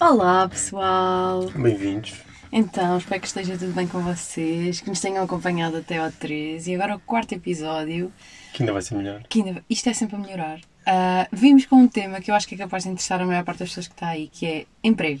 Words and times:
Olá 0.00 0.48
pessoal! 0.48 1.50
Bem-vindos. 1.54 2.14
Então, 2.52 2.98
espero 2.98 3.20
que 3.20 3.26
esteja 3.26 3.56
tudo 3.58 3.72
bem 3.72 3.86
com 3.86 4.00
vocês, 4.00 4.80
que 4.80 4.88
nos 4.88 5.00
tenham 5.00 5.24
acompanhado 5.24 5.78
até 5.78 5.98
ao 5.98 6.12
13 6.12 6.70
e 6.70 6.74
agora 6.74 6.96
o 6.96 7.00
quarto 7.00 7.32
episódio, 7.32 8.12
Que 8.52 8.62
ainda 8.62 8.72
vai 8.72 8.82
ser 8.82 8.94
melhor. 8.94 9.22
que 9.28 9.42
ainda, 9.42 9.64
isto 9.68 9.88
é 9.88 9.94
sempre 9.94 10.16
a 10.16 10.18
melhorar. 10.18 10.60
Ah, 10.86 11.26
vimos 11.32 11.66
com 11.66 11.76
um 11.76 11.88
tema 11.88 12.20
que 12.20 12.30
eu 12.30 12.34
acho 12.34 12.46
que 12.46 12.54
é 12.54 12.58
capaz 12.58 12.84
de 12.84 12.90
interessar 12.90 13.20
a 13.20 13.26
maior 13.26 13.44
parte 13.44 13.58
das 13.60 13.70
pessoas 13.70 13.88
que 13.88 13.94
está 13.94 14.08
aí, 14.08 14.28
que 14.28 14.46
é 14.46 14.66
emprego. 14.84 15.20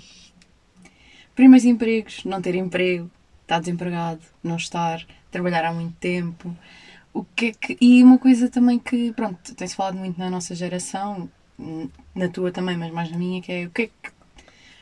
Primeiros 1.36 1.64
empregos, 1.64 2.24
não 2.24 2.42
ter 2.42 2.56
emprego, 2.56 3.08
estar 3.42 3.60
desempregado, 3.60 4.20
não 4.42 4.56
estar, 4.56 5.06
trabalhar 5.30 5.64
há 5.66 5.72
muito 5.72 5.94
tempo. 6.00 6.56
O 7.14 7.22
que 7.24 7.46
é 7.46 7.52
que, 7.52 7.76
e 7.80 8.02
uma 8.02 8.18
coisa 8.18 8.48
também 8.48 8.78
que, 8.78 9.12
pronto, 9.12 9.54
tem-se 9.54 9.76
falado 9.76 9.96
muito 9.96 10.18
na 10.18 10.28
nossa 10.28 10.54
geração, 10.54 11.30
na 12.14 12.28
tua 12.28 12.50
também, 12.50 12.76
mas 12.76 12.92
mais 12.92 13.10
na 13.10 13.16
minha, 13.16 13.40
que 13.40 13.52
é 13.52 13.66
o 13.66 13.70
que 13.70 13.82
é 13.82 13.86
que 13.86 14.10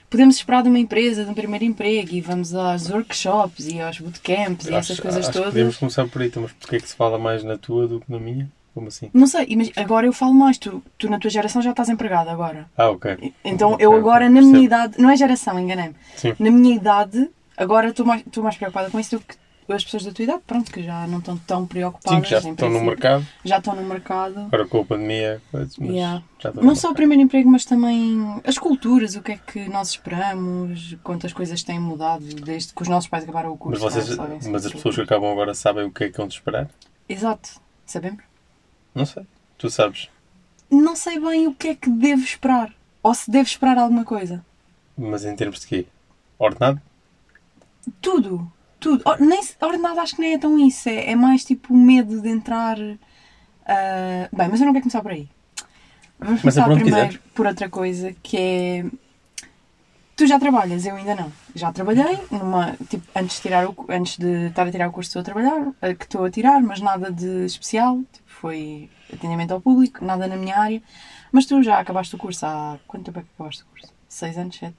podemos 0.09 0.37
esperar 0.37 0.62
de 0.62 0.69
uma 0.69 0.79
empresa, 0.79 1.25
de 1.25 1.31
um 1.31 1.35
primeiro 1.35 1.65
emprego 1.65 2.15
e 2.15 2.21
vamos 2.21 2.55
aos 2.55 2.89
workshops 2.89 3.67
e 3.67 3.81
aos 3.81 3.98
bootcamps 3.98 4.67
e 4.67 4.69
Acho- 4.71 4.77
essas 4.79 5.01
coisas 5.01 5.29
todas. 5.29 5.51
Podemos 5.51 5.77
começar 5.77 6.07
por 6.09 6.23
aí, 6.23 6.29
então, 6.29 6.43
mas 6.43 6.53
porquê 6.53 6.77
é 6.77 6.81
que 6.81 6.89
se 6.89 6.95
fala 6.97 7.19
mais 7.19 7.43
na 7.45 7.59
tua 7.59 7.87
do 7.89 8.01
que 8.01 8.11
na 8.11 8.19
minha? 8.19 8.48
Como 8.74 8.88
assim? 8.88 9.09
Não 9.14 9.27
sei, 9.27 9.55
mas 9.56 9.70
agora 9.77 10.05
eu 10.06 10.12
falo 10.12 10.34
mais, 10.34 10.59
tu, 10.59 10.83
tu 10.98 11.09
na 11.09 11.19
tua 11.19 11.30
geração 11.30 11.62
já 11.62 11.70
estás 11.70 11.88
empregado 11.88 12.28
agora. 12.28 12.69
Ah, 12.77 12.91
ok. 12.91 13.33
Então 13.45 13.73
Ok, 13.73 13.87
eu 13.87 13.92
agora, 13.95 14.28
na 14.28 14.34
percebo. 14.34 14.52
minha 14.52 14.64
idade, 14.64 14.95
não 15.00 15.10
é 15.10 15.16
geração, 15.16 15.59
enganei-me. 15.60 15.95
Na 16.41 16.50
minha 16.50 16.74
idade, 16.74 17.30
agora 17.56 17.88
estou 17.88 18.05
mais, 18.05 18.23
estou 18.27 18.42
mais 18.42 18.56
preocupada 18.56 18.91
com 18.91 18.98
isso 18.98 19.16
do 19.16 19.23
que 19.24 19.37
as 19.66 19.83
pessoas 19.83 20.05
da 20.05 20.12
tua 20.12 20.24
idade, 20.24 20.42
pronto, 20.47 20.70
que 20.70 20.83
já 20.83 21.06
não 21.06 21.19
estão 21.20 21.38
tão 21.38 21.66
preocupadas. 21.66 22.16
Sim, 22.19 22.22
que 22.22 22.28
já 22.28 22.50
estão 22.50 22.69
no 22.69 22.83
mercado. 22.83 23.27
Já 23.44 23.58
estão 23.58 23.75
no 23.77 23.83
mercado. 23.83 24.41
Agora 24.41 24.66
com 24.66 24.81
a 24.81 24.84
pandemia, 24.84 25.41
mas 25.53 25.78
Yeah. 25.78 26.22
Não 26.61 26.75
só 26.75 26.91
o 26.91 26.94
primeiro 26.94 27.22
emprego, 27.22 27.48
mas 27.48 27.64
também 27.64 28.41
as 28.44 28.59
culturas, 28.59 29.14
o 29.14 29.22
que 29.22 29.33
é 29.33 29.36
que 29.38 29.66
nós 29.69 29.88
esperamos, 29.91 30.97
quantas 31.03 31.33
coisas 31.33 31.62
têm 31.62 31.78
mudado 31.78 32.25
desde 32.27 32.75
que 32.75 32.83
os 32.83 32.88
nossos 32.88 33.09
pais 33.09 33.22
acabaram 33.22 33.53
o 33.53 33.56
curso. 33.56 33.83
Mas, 33.83 33.94
vocês, 33.94 34.19
mas 34.19 34.44
as 34.56 34.62
sobre 34.64 34.77
pessoas 34.78 34.94
que 34.97 35.00
acabam 35.00 35.31
agora 35.31 35.55
sabem 35.55 35.84
o 35.84 35.91
que 35.91 36.05
é 36.05 36.11
que 36.11 36.16
vão 36.19 36.28
te 36.28 36.33
esperar? 36.36 36.69
Exato, 37.09 37.48
sabemos? 37.86 38.22
Não 38.95 39.05
sei. 39.06 39.27
Tu 39.59 39.70
sabes. 39.70 40.09
Não 40.70 40.97
sei 40.97 41.19
bem 41.20 41.47
o 41.47 41.55
que 41.55 41.69
é 41.69 41.75
que 41.75 41.89
devo 41.91 42.23
esperar. 42.23 42.73
Ou 43.03 43.14
se 43.14 43.31
devo 43.31 43.45
esperar 43.48 43.78
alguma 43.78 44.05
coisa. 44.05 44.45
Mas 44.97 45.25
em 45.25 45.34
termos 45.37 45.61
de 45.61 45.67
quê? 45.67 45.87
Ordenado? 46.39 46.81
Tudo, 48.00 48.50
tudo. 48.81 49.03
Or- 49.05 49.20
nem, 49.20 49.41
ordenado 49.61 50.00
acho 50.00 50.15
que 50.17 50.20
nem 50.22 50.34
é 50.34 50.39
tão 50.39 50.59
isso. 50.59 50.89
É, 50.89 51.11
é 51.11 51.17
mais 51.17 51.45
tipo 51.45 51.75
o 51.75 51.77
medo 51.77 52.20
de 52.20 52.28
entrar. 52.28 52.77
ah, 53.67 54.28
Bem, 54.33 54.48
mas 54.48 54.61
eu 54.61 54.67
não 54.67 54.72
quero 54.72 54.84
começar 54.84 55.03
por 55.03 55.11
aí. 55.12 55.28
Vamos 56.19 56.41
Começa 56.41 56.62
começar 56.62 56.65
primeiro 56.83 57.09
quiseres. 57.09 57.33
por 57.34 57.47
outra 57.47 57.69
coisa 57.69 58.15
que 58.22 58.37
é. 58.39 58.84
Tu 60.17 60.27
já 60.27 60.39
trabalhas, 60.39 60.87
eu 60.87 60.95
ainda 60.95 61.15
não. 61.17 61.33
Já 61.57 61.73
trabalhei, 61.73 62.19
numa, 62.31 62.77
tipo, 62.89 63.05
antes 63.17 63.37
de, 63.37 63.43
tirar 63.43 63.69
o, 63.69 63.75
antes 63.89 64.17
de 64.17 64.47
estar 64.47 64.67
a 64.67 64.71
tirar 64.71 64.89
o 64.89 64.93
curso 64.93 65.09
estou 65.09 65.21
a 65.21 65.25
trabalhar, 65.25 65.73
eh, 65.83 65.95
que 65.95 66.05
estou 66.05 66.25
a 66.25 66.31
tirar, 66.31 66.62
mas 66.62 66.81
nada 66.81 67.11
de 67.11 67.45
especial. 67.45 67.98
Tipo, 68.12 68.29
foi 68.29 68.89
atendimento 69.12 69.53
ao 69.53 69.61
público, 69.61 70.05
nada 70.05 70.29
na 70.29 70.37
minha 70.37 70.56
área. 70.56 70.81
Mas 71.33 71.47
tu 71.47 71.61
já 71.65 71.81
acabaste 71.81 72.15
o 72.15 72.19
curso 72.19 72.47
há. 72.47 72.79
Quanto 72.87 73.06
tempo 73.06 73.19
é 73.19 73.23
que 73.23 73.29
acabaste 73.34 73.62
o 73.62 73.67
curso? 73.67 73.93
Seis 74.09 74.39
anos, 74.39 74.56
sete? 74.56 74.77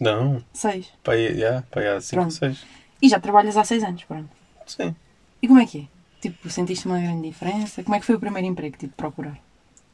Não. 0.00 0.42
Seis. 0.52 0.92
Aí, 1.08 1.26
yeah, 1.26 1.64
para 1.70 1.82
aí 1.82 1.88
há 1.88 2.00
5 2.00 2.20
ou 2.20 2.26
Pronto. 2.28 2.38
6. 2.38 2.66
E 3.02 3.08
já 3.08 3.18
trabalhas 3.18 3.56
há 3.56 3.64
seis 3.64 3.82
anos, 3.82 4.04
pronto. 4.04 4.28
Sim. 4.66 4.94
E 5.42 5.48
como 5.48 5.60
é 5.60 5.66
que 5.66 5.80
é? 5.80 6.20
Tipo, 6.20 6.48
sentiste 6.48 6.86
uma 6.86 7.00
grande 7.00 7.28
diferença? 7.28 7.82
Como 7.82 7.96
é 7.96 8.00
que 8.00 8.06
foi 8.06 8.14
o 8.14 8.20
primeiro 8.20 8.46
emprego 8.46 8.72
que 8.74 8.78
tive 8.78 8.90
de 8.90 8.96
procurar? 8.96 9.38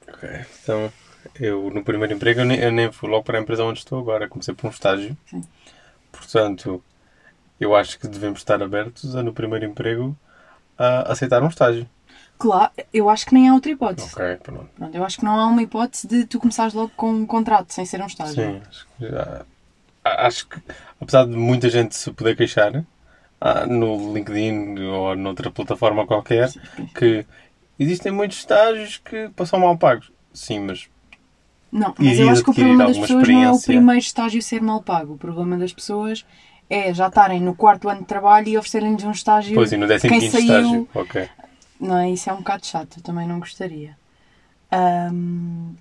Ok. 0.07 0.29
Então, 0.63 0.93
eu 1.39 1.71
no 1.71 1.85
primeiro 1.85 2.15
emprego, 2.15 2.41
eu 2.41 2.45
nem, 2.45 2.59
eu 2.59 2.73
nem 2.73 2.91
fui 2.93 3.09
logo 3.09 3.25
para 3.25 3.39
a 3.39 3.41
empresa 3.41 3.65
onde 3.65 3.79
estou 3.79 3.99
agora. 3.99 4.29
Comecei 4.29 4.55
por 4.55 4.67
um 4.67 4.71
estágio. 4.71 5.17
Sim. 5.27 5.45
Portanto, 6.11 6.83
eu 7.61 7.75
acho 7.75 7.99
que 7.99 8.09
devemos 8.09 8.41
estar 8.41 8.63
abertos 8.63 9.15
a, 9.15 9.23
no 9.23 9.33
primeiro 9.33 9.65
emprego, 9.65 10.17
a 10.77 11.13
aceitar 11.13 11.43
um 11.43 11.49
estágio. 11.49 11.89
Claro, 12.39 12.71
eu 12.95 13.11
acho 13.11 13.27
que 13.27 13.35
nem 13.35 13.49
há 13.49 13.55
outra 13.55 13.73
hipótese. 13.73 14.15
Ok, 14.15 14.37
pronto. 14.37 14.69
Pronto, 14.77 14.95
eu 14.95 15.05
acho 15.05 15.19
que 15.19 15.25
não 15.25 15.39
há 15.39 15.47
uma 15.47 15.63
hipótese 15.63 16.07
de 16.07 16.25
tu 16.25 16.39
começares 16.39 16.73
logo 16.73 16.93
com 16.97 17.11
um 17.11 17.27
contrato, 17.27 17.73
sem 17.73 17.85
ser 17.85 18.01
um 18.01 18.07
estágio. 18.07 18.35
Sim, 18.35 18.63
acho 18.69 18.87
que 18.97 19.09
já. 19.09 19.45
Acho 20.05 20.49
que, 20.49 20.63
apesar 21.01 21.27
de 21.27 21.37
muita 21.37 21.69
gente 21.69 21.95
se 21.97 22.11
poder 22.13 22.37
queixar 22.37 22.85
ah, 23.41 23.67
no 23.67 24.15
LinkedIn 24.15 24.79
ou 24.85 25.17
noutra 25.17 25.51
plataforma 25.51 26.07
qualquer, 26.07 26.51
que 26.97 27.27
existem 27.79 28.13
muitos 28.13 28.39
estágios 28.39 28.99
que 28.99 29.29
passam 29.31 29.59
mal 29.59 29.77
pagos. 29.77 30.11
Sim, 30.33 30.61
mas 30.61 30.89
Não, 31.71 31.95
mas 31.99 32.19
eu 32.19 32.31
acho 32.31 32.43
que 32.43 32.51
o 32.51 32.55
problema 32.55 32.87
das 32.87 32.99
pessoas 32.99 33.29
não 33.29 33.43
é 33.43 33.51
o 33.53 33.61
primeiro 33.61 33.99
estágio 34.01 34.41
ser 34.43 34.63
mal 34.63 34.83
pago. 34.83 35.15
O 35.15 35.19
problema 35.19 35.57
das 35.59 35.73
pessoas 35.73 36.25
é 36.71 36.93
já 36.95 37.09
estarem 37.09 37.41
no 37.41 37.55
quarto 37.55 37.89
ano 37.89 38.01
de 38.01 38.07
trabalho 38.07 38.49
e 38.49 38.57
oferecerem-lhes 38.57 39.05
um 39.05 39.11
estágio. 39.11 39.55
pois, 39.55 39.73
e 39.73 39.77
no 39.77 39.87
15 39.87 40.09
quem 40.09 40.21
saiu- 40.31 40.41
estágio. 40.43 40.89
Ok. 40.95 41.29
Não 41.81 41.97
é? 41.99 42.11
Isso 42.11 42.29
é 42.29 42.33
um 42.33 42.39
bocado 42.39 42.67
chato, 42.67 42.97
eu 42.99 43.03
também 43.03 43.27
não 43.29 43.39
gostaria. 43.39 43.97
Ahm, 44.71 45.75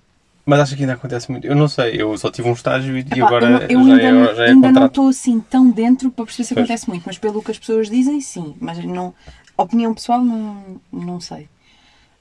Mas 0.46 0.60
acho 0.60 0.76
que 0.76 0.82
ainda 0.82 0.94
acontece 0.94 1.30
muito. 1.30 1.46
Eu 1.46 1.54
não 1.54 1.68
sei, 1.68 2.00
eu 2.00 2.16
só 2.16 2.30
tive 2.30 2.48
um 2.48 2.52
estágio 2.52 2.96
e, 2.96 3.00
Epá, 3.00 3.26
agora 3.26 3.44
eu, 3.44 3.50
não- 3.50 3.60
eu 3.60 3.68
já, 3.68 3.94
ainda, 3.96 4.12
não- 4.12 4.24
é, 4.30 4.34
já 4.34 4.44
é 4.44 4.48
ainda 4.48 4.72
não 4.72 4.86
estou 4.86 5.08
assim 5.08 5.40
tão 5.40 5.70
dentro 5.70 6.10
para 6.10 6.24
perceber 6.24 6.44
se 6.46 6.54
Pois. 6.54 6.64
acontece 6.64 6.88
muito, 6.88 7.02
mas 7.04 7.18
pelo 7.18 7.42
que 7.42 7.50
as 7.50 7.58
pessoas 7.58 7.90
dizem, 7.90 8.18
sim. 8.22 8.54
Mas 8.58 8.78
não, 8.82 9.12
opinião 9.58 9.92
pessoal, 9.92 10.22
não, 10.22 10.80
não 10.90 11.20
sei. 11.20 11.48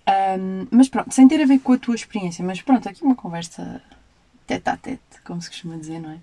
Ahm, 0.07 0.68
mas 0.72 0.88
pronto, 0.88 1.13
sem 1.13 1.28
ter 1.28 1.41
a 1.41 1.45
ver 1.45 1.59
com 1.59 1.73
a 1.73 1.78
tua 1.78 1.94
experiência, 1.95 2.44
mas 2.45 2.62
pronto, 2.62 2.88
aqui 2.88 3.03
uma 3.03 3.16
conversa 3.16 3.81
tete 4.45 4.69
a 4.69 4.78
tete, 4.78 5.01
como 5.25 5.41
se 5.41 5.50
costuma 5.50 5.75
dizer, 5.75 6.00
não 6.00 6.12
é? 6.12 6.19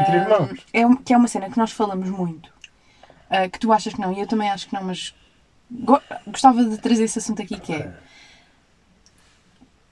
Entre 0.00 0.16
Ahm, 0.16 0.22
irmãos. 0.22 0.66
é, 0.72 0.86
um- 0.86 0.96
que 0.96 1.14
é 1.14 1.16
uma 1.16 1.28
cena 1.28 1.48
que 1.48 1.56
nós 1.58 1.70
falamos 1.70 2.10
muito, 2.10 2.52
ah, 3.30 3.48
que 3.48 3.58
tu 3.58 3.72
achas 3.72 3.94
que 3.94 4.00
não, 4.00 4.12
e 4.12 4.20
eu 4.20 4.26
também 4.26 4.50
acho 4.50 4.66
que 4.68 4.74
não, 4.74 4.82
mas 4.82 5.14
go- 5.70 6.02
gostava 6.26 6.64
de 6.64 6.76
trazer 6.78 7.04
esse 7.04 7.18
assunto 7.20 7.40
aqui 7.40 7.58
que 7.58 7.72
é 7.72 7.88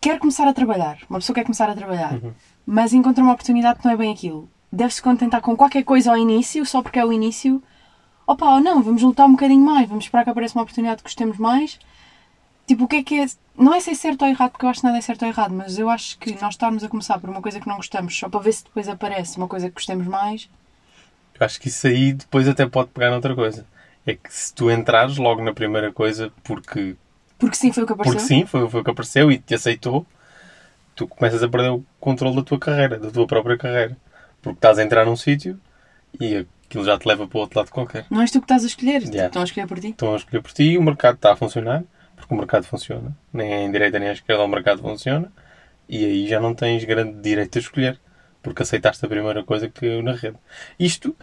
quer 0.01 0.19
começar 0.19 0.47
a 0.47 0.53
trabalhar, 0.53 0.99
uma 1.09 1.19
pessoa 1.19 1.35
quer 1.35 1.45
começar 1.45 1.69
a 1.71 1.75
trabalhar, 1.75 2.13
Uhum. 2.15 2.33
mas 2.67 2.93
encontra 2.93 3.23
uma 3.23 3.33
oportunidade 3.33 3.79
que 3.79 3.85
não 3.85 3.93
é 3.93 3.97
bem 3.97 4.13
aquilo. 4.13 4.49
Deve-se 4.73 5.01
contentar 5.03 5.41
com 5.41 5.57
qualquer 5.57 5.85
coisa 5.85 6.11
ao 6.11 6.17
início, 6.17 6.65
só 6.67 6.83
porque 6.83 6.99
é 6.99 7.05
o 7.05 7.13
início. 7.13 7.63
Opa, 8.27 8.55
ou 8.55 8.61
não, 8.61 8.83
vamos 8.83 9.03
lutar 9.03 9.27
um 9.27 9.33
bocadinho 9.33 9.65
mais, 9.65 9.89
vamos 9.89 10.05
esperar 10.05 10.25
que 10.25 10.31
apareça 10.31 10.59
uma 10.59 10.63
oportunidade 10.63 10.99
que 10.99 11.05
gostemos 11.09 11.39
mais. 11.39 11.79
Tipo, 12.67 12.85
o 12.85 12.89
que 12.89 12.97
é 12.97 13.03
que 13.03 13.21
é. 13.21 13.27
Não 13.59 13.73
é 13.75 13.81
ser 13.81 13.95
certo 13.95 14.23
ou 14.23 14.29
errado, 14.29 14.51
porque 14.51 14.67
eu 14.67 14.69
acho 14.71 14.81
que 14.81 14.87
nada 14.87 14.99
é 14.99 15.01
certo 15.01 15.23
ou 15.23 15.29
errado, 15.29 15.53
mas 15.55 15.79
eu 15.79 15.89
acho 15.89 16.19
que 16.19 16.33
nós 16.43 16.55
estarmos 16.55 16.85
a 16.85 16.89
começar 16.89 17.19
por 17.19 17.31
uma 17.31 17.41
coisa 17.41 17.59
que 17.61 17.67
não 17.67 17.77
gostamos, 17.77 18.17
só 18.19 18.29
para 18.29 18.41
ver 18.41 18.53
se 18.53 18.65
depois 18.65 18.89
aparece 18.89 19.39
uma 19.39 19.49
coisa 19.49 19.69
que 19.69 19.75
gostemos 19.75 20.07
mais. 20.07 20.49
Eu 21.39 21.47
acho 21.47 21.61
que 21.61 21.69
isso 21.69 21.87
aí 21.87 22.13
depois 22.13 22.47
até 22.49 22.67
pode 22.67 22.91
pegar 22.91 23.11
noutra 23.11 23.35
coisa. 23.35 23.67
É 24.07 24.15
que 24.15 24.33
se 24.33 24.53
tu 24.55 24.71
entrares 24.71 25.17
logo 25.17 25.43
na 25.43 25.53
primeira 25.55 25.91
coisa 25.93 26.31
porque, 26.45 26.97
Porque 27.39 27.57
sim, 27.57 27.73
foi 27.73 27.85
o 27.85 27.87
que 27.87 27.93
apareceu. 27.95 28.19
porque 28.19 28.27
sim, 28.29 28.47
foi, 28.47 28.69
foi 28.69 28.81
o 28.81 28.85
que 28.85 28.91
apareceu 28.91 29.31
e 29.33 29.39
te 29.39 29.55
aceitou, 29.55 30.07
tu 30.95 31.07
começas 31.09 31.43
a 31.43 31.49
perder 31.49 31.71
o 31.71 31.85
controle 31.99 32.37
da 32.37 32.43
tua 32.43 32.59
carreira, 32.59 32.99
da 32.99 33.11
tua 33.11 33.27
própria 33.27 33.57
carreira. 33.57 33.97
Porque 34.43 34.59
estás 34.59 34.79
a 34.79 34.83
entrar 34.85 35.05
num 35.07 35.17
sítio 35.17 35.59
e 36.21 36.47
aquilo 36.69 36.85
já 36.85 36.99
te 36.99 37.07
leva 37.09 37.27
para 37.27 37.39
o 37.39 37.41
outro 37.41 37.59
lado 37.59 37.71
qualquer. 37.71 38.07
Não 38.11 38.21
és 38.21 38.31
tu 38.31 38.39
que 38.41 38.45
estás 38.45 38.65
a 38.65 38.67
escolher, 38.67 39.03
Yeah. 39.03 39.27
estão 39.27 39.43
a 39.43 39.45
escolher 39.45 39.67
por 39.67 39.79
ti. 39.81 39.89
Estão 39.89 40.13
a 40.13 40.17
escolher 40.17 40.43
por 40.43 40.53
ti 40.53 40.63
e 40.65 40.79
o 40.79 40.83
mercado 40.83 41.17
está 41.17 41.33
a 41.33 41.37
funcionar, 41.37 41.83
porque 42.17 42.35
o 42.35 42.37
mercado 42.37 42.65
funciona. 42.65 43.17
Nem 43.33 43.67
à 43.67 43.71
direita 43.71 43.99
nem 43.99 44.09
à 44.09 44.13
esquerda 44.13 44.43
o 44.43 44.49
mercado 44.49 44.83
funciona. 44.83 45.31
E 45.89 46.05
aí 46.05 46.27
já 46.29 46.41
não 46.41 46.55
tens 46.55 46.83
grande 46.85 47.21
direito 47.21 47.59
a 47.59 47.61
escolher, 47.61 48.01
porque 48.43 48.63
aceitaste 48.63 49.05
a 49.05 49.09
primeira 49.09 49.45
coisa 49.45 49.69
que 49.69 49.81
caiu 49.81 50.03
na 50.03 50.13
rede. 50.13 50.37
Isto 50.81 51.15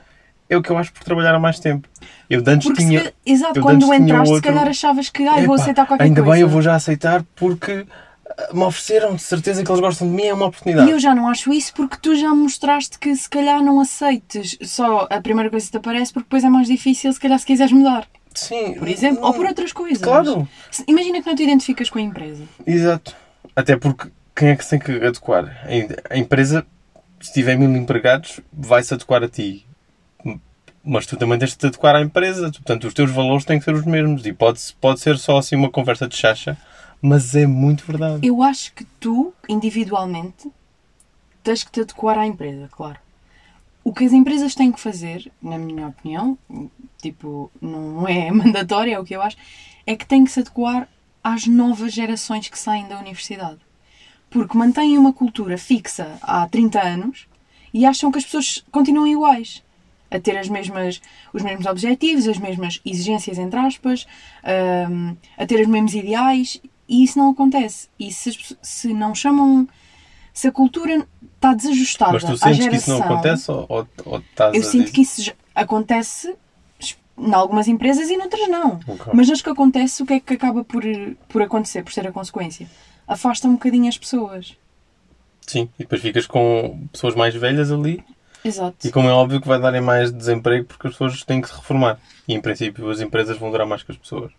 é 0.50 0.56
o 0.56 0.62
que 0.62 0.70
eu 0.70 0.78
acho 0.78 0.94
por 0.94 1.04
trabalhar 1.04 1.34
há 1.36 1.40
mais 1.40 1.60
tempo. 1.60 1.88
Eu 2.30 2.42
de 2.42 2.50
antes 2.52 2.68
Porque 2.68 2.82
se 2.82 2.88
tinha. 2.88 3.04
ca- 3.04 3.14
exato, 3.26 3.60
eu 3.60 3.64
quando 3.64 3.94
entraste, 3.94 4.32
outro- 4.34 4.36
se 4.36 4.42
calhar 4.42 4.68
achavas 4.70 5.10
que 5.10 5.28
ai, 5.28 5.46
vou 5.46 5.56
aceitar 5.56 5.86
qualquer 5.86 6.04
ainda 6.06 6.22
coisa. 6.22 6.32
bem, 6.34 6.42
eu 6.42 6.48
vou 6.50 6.62
já 6.62 6.76
aceitar 6.76 7.24
porque 7.36 7.86
ah, 8.38 8.54
me 8.54 8.64
ofereceram, 8.64 9.16
de 9.16 9.22
certeza 9.22 9.64
que 9.64 9.70
eles 9.72 9.82
gostam 9.82 10.08
de 10.08 10.14
mim, 10.14 10.24
é 10.28 10.34
uma 10.34 10.46
oportunidade. 10.46 10.88
E 10.90 10.92
eu 10.92 11.00
já 11.00 11.14
não 11.16 11.28
acho 11.28 11.52
isso 11.52 11.74
porque 11.74 11.98
tu 12.02 12.16
já 12.16 12.34
mostraste 12.34 12.98
que 13.00 13.14
se 13.16 13.30
calhar 13.30 13.62
não 13.62 13.80
aceites 13.82 14.58
só 14.62 15.08
a 15.10 15.20
primeira 15.22 15.50
coisa 15.50 15.66
que 15.66 15.72
te 15.72 15.78
aparece 15.78 16.14
porque 16.14 16.26
depois 16.26 16.44
é 16.44 16.50
mais 16.50 16.68
difícil 16.68 17.12
se 17.12 17.20
calhar 17.20 17.38
se 17.40 17.46
quiseres 17.46 17.72
mudar. 17.74 18.08
Sim, 18.36 18.74
Por 18.76 18.88
exemplo, 18.88 19.22
não- 19.22 19.28
ou 19.28 19.34
por 19.34 19.46
outras 19.46 19.72
coisas. 19.72 20.02
Claro, 20.02 20.48
Imagina 20.88 21.22
que 21.22 21.28
não 21.28 21.36
te 21.36 21.44
identificas 21.44 21.90
com 21.90 22.00
a 22.00 22.02
empresa. 22.02 22.44
exato. 22.66 23.16
Até 23.56 23.76
porque 23.78 24.10
quem 24.36 24.50
é 24.50 24.56
que 24.56 24.64
se 24.64 24.72
tem 24.72 24.80
que 24.80 24.92
adequar? 25.06 25.46
A- 25.66 26.14
A 26.16 26.18
empresa, 26.18 26.66
se 27.22 27.32
tiver 27.34 27.56
mil 27.58 27.74
empregados, 27.76 28.40
vai-se 28.52 28.94
adequar 28.94 29.24
a 29.24 29.28
ti. 29.30 29.66
Mas 30.86 31.06
tu 31.06 31.16
também 31.16 31.40
tens 31.40 31.52
de 31.52 31.58
te 31.58 31.68
adequar 31.68 31.96
à 31.96 32.02
empresa. 32.02 32.52
Portanto, 32.52 32.88
os 32.88 32.94
teus 32.94 33.10
valores 33.12 33.46
têm 33.46 33.58
que 33.60 33.64
ser 33.66 33.74
os 33.74 33.86
mesmos. 33.86 34.26
E 34.26 34.34
pode, 34.34 34.60
pode 34.82 35.00
ser 35.00 35.18
só 35.18 35.38
assim 35.38 35.56
uma 35.56 35.70
conversa 35.72 36.08
de 36.08 36.16
chacha, 36.18 36.58
mas 37.02 37.36
é 37.36 37.46
muito 37.48 37.86
verdade. 37.86 38.26
Eu 38.28 38.44
acho 38.44 38.74
que 38.74 38.84
tu, 39.00 39.34
individualmente, 39.48 40.50
tens 41.44 41.64
que 41.64 41.72
te 41.72 41.82
adequar 41.82 42.18
à 42.18 42.26
empresa, 42.28 42.68
claro. 42.72 42.98
o 43.84 43.94
que 43.94 44.04
as 44.06 44.12
empresas 44.14 44.56
têm 44.56 44.72
que 44.72 44.80
fazer, 44.80 45.32
na 45.42 45.58
minha 45.58 45.88
opinião, 45.88 46.38
tipo, 47.04 47.52
não 47.62 48.08
é 48.08 48.32
mandatório, 48.34 48.94
é 48.94 49.00
o 49.00 49.04
que 49.06 49.16
eu 49.16 49.22
acho, 49.22 49.38
é 49.86 49.96
que 49.96 50.06
têm 50.06 50.24
que 50.24 50.32
se 50.32 50.40
adequar 50.40 50.88
às 51.24 51.46
novas 51.46 51.94
gerações 51.94 52.48
que 52.48 52.58
saem 52.58 52.88
da 52.88 52.98
universidade. 52.98 53.60
Porque 54.30 54.58
mantêm 54.58 54.98
uma 54.98 55.14
cultura 55.14 55.58
fixa 55.58 56.18
há 56.22 56.48
30 56.48 56.82
anos 56.82 57.28
e 57.74 57.86
acham 57.86 58.12
que 58.12 58.18
as 58.18 58.24
pessoas 58.26 58.64
continuam 58.72 59.08
iguais. 59.08 59.62
A 60.10 60.20
ter 60.20 60.38
as 60.38 60.48
mesmas, 60.48 61.02
os 61.34 61.42
mesmos 61.42 61.66
objetivos, 61.66 62.28
as 62.28 62.38
mesmas 62.38 62.80
exigências, 62.86 63.38
entre 63.40 63.60
aspas, 63.60 64.06
hum, 64.90 65.16
a 65.38 65.46
ter 65.46 65.60
os 65.60 65.68
mesmos 65.68 65.94
ideais, 65.96 66.62
e 66.88 67.04
isso 67.04 67.18
não 67.18 67.32
acontece. 67.32 67.88
E 68.00 68.12
se, 68.12 68.56
se 68.62 68.94
não 68.94 69.16
chamam. 69.16 69.68
Se 70.32 70.48
a 70.48 70.52
cultura 70.52 71.08
está 71.36 71.54
desajustada 71.54 72.14
Mas 72.14 72.24
tu 72.24 72.38
sentes 72.38 72.58
geração, 72.58 72.70
que 72.70 72.76
isso 72.78 72.90
não 72.90 73.02
acontece 73.04 73.52
ou, 73.52 73.66
ou, 73.70 73.88
ou 74.06 74.20
estás 74.20 74.56
eu 74.56 74.64
sinto 74.64 74.82
dizer- 74.86 74.94
que 74.94 75.02
isso 75.02 75.32
acontece 75.54 76.36
em 77.18 77.34
algumas 77.34 77.68
empresas 77.68 78.10
e 78.10 78.18
noutras 78.18 78.48
não. 78.50 78.80
Ok. 78.88 79.12
Mas 79.14 79.30
nas 79.30 79.42
que 79.42 79.50
acontece, 79.50 80.02
o 80.02 80.06
que 80.06 80.14
é 80.14 80.20
que 80.20 80.34
acaba 80.34 80.64
por, 80.64 80.84
por 81.30 81.42
acontecer, 81.42 81.84
por 81.84 81.94
ser 81.94 82.08
a 82.08 82.12
consequência? 82.12 82.68
Afasta 83.08 83.48
um 83.48 83.54
bocadinho 83.54 83.88
as 83.88 83.98
pessoas. 83.98 84.58
Sim, 85.46 85.70
e 85.78 85.84
depois 85.84 86.02
ficas 86.02 86.26
com 86.26 86.88
pessoas 86.92 87.16
mais 87.16 87.36
velhas 87.36 87.70
ali 87.70 88.02
Exato. 88.46 88.78
e 88.88 88.90
como 88.90 89.10
é 89.10 89.12
óbvio 89.12 89.42
que 89.42 89.48
vai 89.48 89.60
darem 89.60 89.82
mais 89.82 90.10
desemprego 90.10 90.66
porque 90.66 90.88
as 90.88 90.94
pessoas 90.94 91.22
têm 91.24 91.42
que 91.42 91.50
se 91.50 91.56
reformar. 91.56 92.00
E 92.28 92.34
em 92.34 92.42
princípio 92.42 92.90
as 92.90 93.02
empresas 93.02 93.38
vão 93.38 93.52
durar 93.52 93.68
mais 93.68 93.84
que 93.84 93.92
as 93.92 93.98
pessoas. 93.98 94.32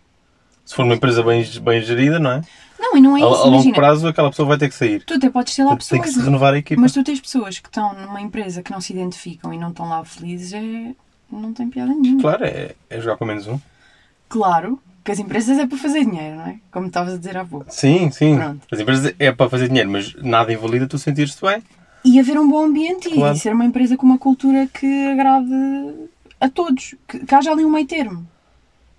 Se 0.65 0.73
for 0.73 0.83
uma 0.83 0.95
empresa 0.95 1.21
bem, 1.21 1.45
bem 1.61 1.81
gerida, 1.81 2.17
não 2.17 2.31
é? 2.31 2.41
Não, 2.79 2.97
e 2.97 3.01
não 3.01 3.15
é 3.15 3.21
a, 3.21 3.25
isso. 3.25 3.35
a 3.35 3.43
longo 3.43 3.53
Imagina, 3.55 3.75
prazo 3.75 4.07
aquela 4.07 4.29
pessoa 4.31 4.47
vai 4.47 4.57
ter 4.57 4.67
que 4.67 4.73
sair. 4.75 5.03
tu 5.05 5.13
até 5.13 5.29
podes 5.29 5.55
ter 5.55 5.63
lá 5.63 5.69
Portanto, 5.69 5.89
tem 5.89 5.99
pessoas. 5.99 6.15
que 6.15 6.21
se 6.21 6.25
renovar 6.25 6.53
a 6.55 6.57
equipa. 6.57 6.81
Mas 6.81 6.91
tu 6.91 7.03
tens 7.03 7.21
pessoas 7.21 7.59
que 7.59 7.69
estão 7.69 7.93
numa 7.93 8.19
empresa 8.19 8.63
que 8.63 8.71
não 8.71 8.81
se 8.81 8.91
identificam 8.91 9.53
e 9.53 9.59
não 9.59 9.69
estão 9.69 9.87
lá 9.87 10.03
felizes, 10.03 10.53
é... 10.53 10.95
não 11.31 11.53
tem 11.53 11.69
piada 11.69 11.93
nenhuma. 11.93 12.21
Claro, 12.21 12.45
é, 12.45 12.75
é 12.89 12.99
jogar 13.01 13.17
com 13.17 13.25
menos 13.25 13.47
um. 13.47 13.59
Claro 14.29 14.79
que 15.03 15.11
as 15.11 15.19
empresas 15.19 15.57
é 15.59 15.67
para 15.67 15.77
fazer 15.77 16.03
dinheiro, 16.05 16.35
não 16.37 16.47
é? 16.47 16.59
Como 16.71 16.87
estavas 16.87 17.13
a 17.13 17.17
dizer 17.17 17.37
há 17.37 17.45
pouco. 17.45 17.65
Sim, 17.69 18.09
sim. 18.11 18.35
Pronto. 18.37 18.65
As 18.71 18.79
empresas 18.79 19.13
é 19.19 19.31
para 19.31 19.49
fazer 19.49 19.67
dinheiro, 19.67 19.89
mas 19.91 20.15
nada 20.15 20.51
invalida 20.51 20.87
tu 20.87 20.97
sentir-te 20.97 21.39
bem. 21.41 21.61
E 22.03 22.19
haver 22.19 22.39
um 22.39 22.49
bom 22.49 22.65
ambiente 22.65 23.09
Claro. 23.09 23.35
e 23.35 23.39
ser 23.39 23.53
uma 23.53 23.65
empresa 23.65 23.95
com 23.97 24.05
uma 24.05 24.17
cultura 24.17 24.67
que 24.67 25.07
agrade 25.07 25.49
a 26.39 26.49
todos. 26.49 26.95
Que, 27.07 27.19
que 27.19 27.35
haja 27.35 27.51
ali 27.51 27.63
um 27.65 27.69
meio 27.69 27.85
termo. 27.87 28.27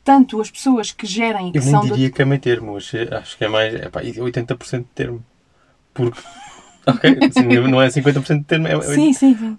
Tanto 0.05 0.41
as 0.41 0.51
pessoas 0.51 0.93
que 0.93 1.05
gerem 1.07 1.49
e 1.49 1.53
que 1.53 1.59
Eu 1.59 1.63
nem 1.63 1.71
são. 1.73 1.81
do- 1.81 1.89
diria 1.95 2.11
que 2.11 2.23
é 2.23 2.25
meio 2.25 2.41
termo, 2.41 2.77
acho, 2.77 2.97
acho 3.13 3.37
que 3.37 3.45
é 3.45 3.49
mais. 3.49 3.75
É 3.75 3.89
pá, 3.89 4.01
80% 4.03 4.79
de 4.79 4.85
termo. 4.95 5.25
Porque. 5.95 6.21
Ok, 6.89 7.17
não 7.69 7.83
é 7.83 7.89
50% 7.89 8.39
de 8.39 8.45
termo, 8.45 8.69
é, 8.69 8.75
é- 8.75 8.81
Sim, 8.81 9.13
sim, 9.13 9.35
sim. 9.37 9.59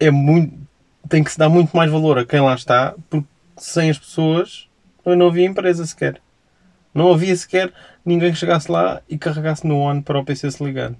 é 0.00 0.10
muito. 0.10 0.61
Tem 1.08 1.22
que 1.22 1.32
se 1.32 1.38
dar 1.38 1.48
muito 1.48 1.76
mais 1.76 1.90
valor 1.90 2.18
a 2.18 2.24
quem 2.24 2.40
lá 2.40 2.54
está, 2.54 2.94
porque 3.10 3.26
sem 3.56 3.90
as 3.90 3.98
pessoas 3.98 4.68
não 5.04 5.28
havia 5.28 5.46
empresa 5.46 5.84
sequer. 5.84 6.20
Não 6.94 7.12
havia 7.12 7.34
sequer 7.34 7.72
ninguém 8.04 8.32
que 8.32 8.38
chegasse 8.38 8.70
lá 8.70 9.00
e 9.08 9.16
carregasse 9.16 9.66
no 9.66 9.78
on 9.78 10.02
para 10.02 10.18
o 10.18 10.24
PC 10.24 10.50
se 10.50 10.62
ligar. 10.62 10.92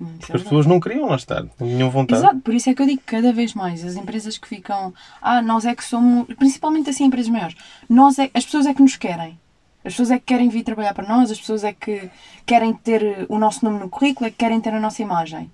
Hum, 0.00 0.16
isso 0.20 0.24
é 0.24 0.26
Porque 0.26 0.32
as 0.36 0.42
pessoas 0.42 0.66
não 0.66 0.78
queriam 0.78 1.08
lá 1.08 1.16
estar, 1.16 1.42
não 1.42 1.68
tinham 1.68 1.90
vontade. 1.90 2.20
Exato, 2.20 2.40
por 2.40 2.54
isso 2.54 2.68
é 2.68 2.74
que 2.74 2.82
eu 2.82 2.86
digo 2.86 3.02
cada 3.06 3.32
vez 3.32 3.54
mais 3.54 3.84
as 3.84 3.96
empresas 3.96 4.36
que 4.36 4.46
ficam, 4.46 4.92
ah, 5.22 5.40
nós 5.40 5.64
é 5.64 5.74
que 5.74 5.84
somos, 5.84 6.26
principalmente 6.34 6.90
assim 6.90 7.04
empresas 7.04 7.30
maiores, 7.30 7.56
nós 7.88 8.18
é, 8.18 8.30
as 8.34 8.44
pessoas 8.44 8.66
é 8.66 8.74
que 8.74 8.82
nos 8.82 8.96
querem. 8.96 9.38
As 9.84 9.92
pessoas 9.92 10.10
é 10.10 10.18
que 10.18 10.24
querem 10.26 10.48
vir 10.48 10.64
trabalhar 10.64 10.92
para 10.92 11.06
nós, 11.06 11.30
as 11.30 11.38
pessoas 11.38 11.62
é 11.62 11.72
que 11.72 12.10
querem 12.44 12.74
ter 12.74 13.24
o 13.28 13.38
nosso 13.38 13.64
nome 13.64 13.78
no 13.78 13.88
currículo, 13.88 14.26
é 14.26 14.30
que 14.30 14.36
querem 14.36 14.60
ter 14.60 14.74
a 14.74 14.80
nossa 14.80 15.00
imagem. 15.00 15.50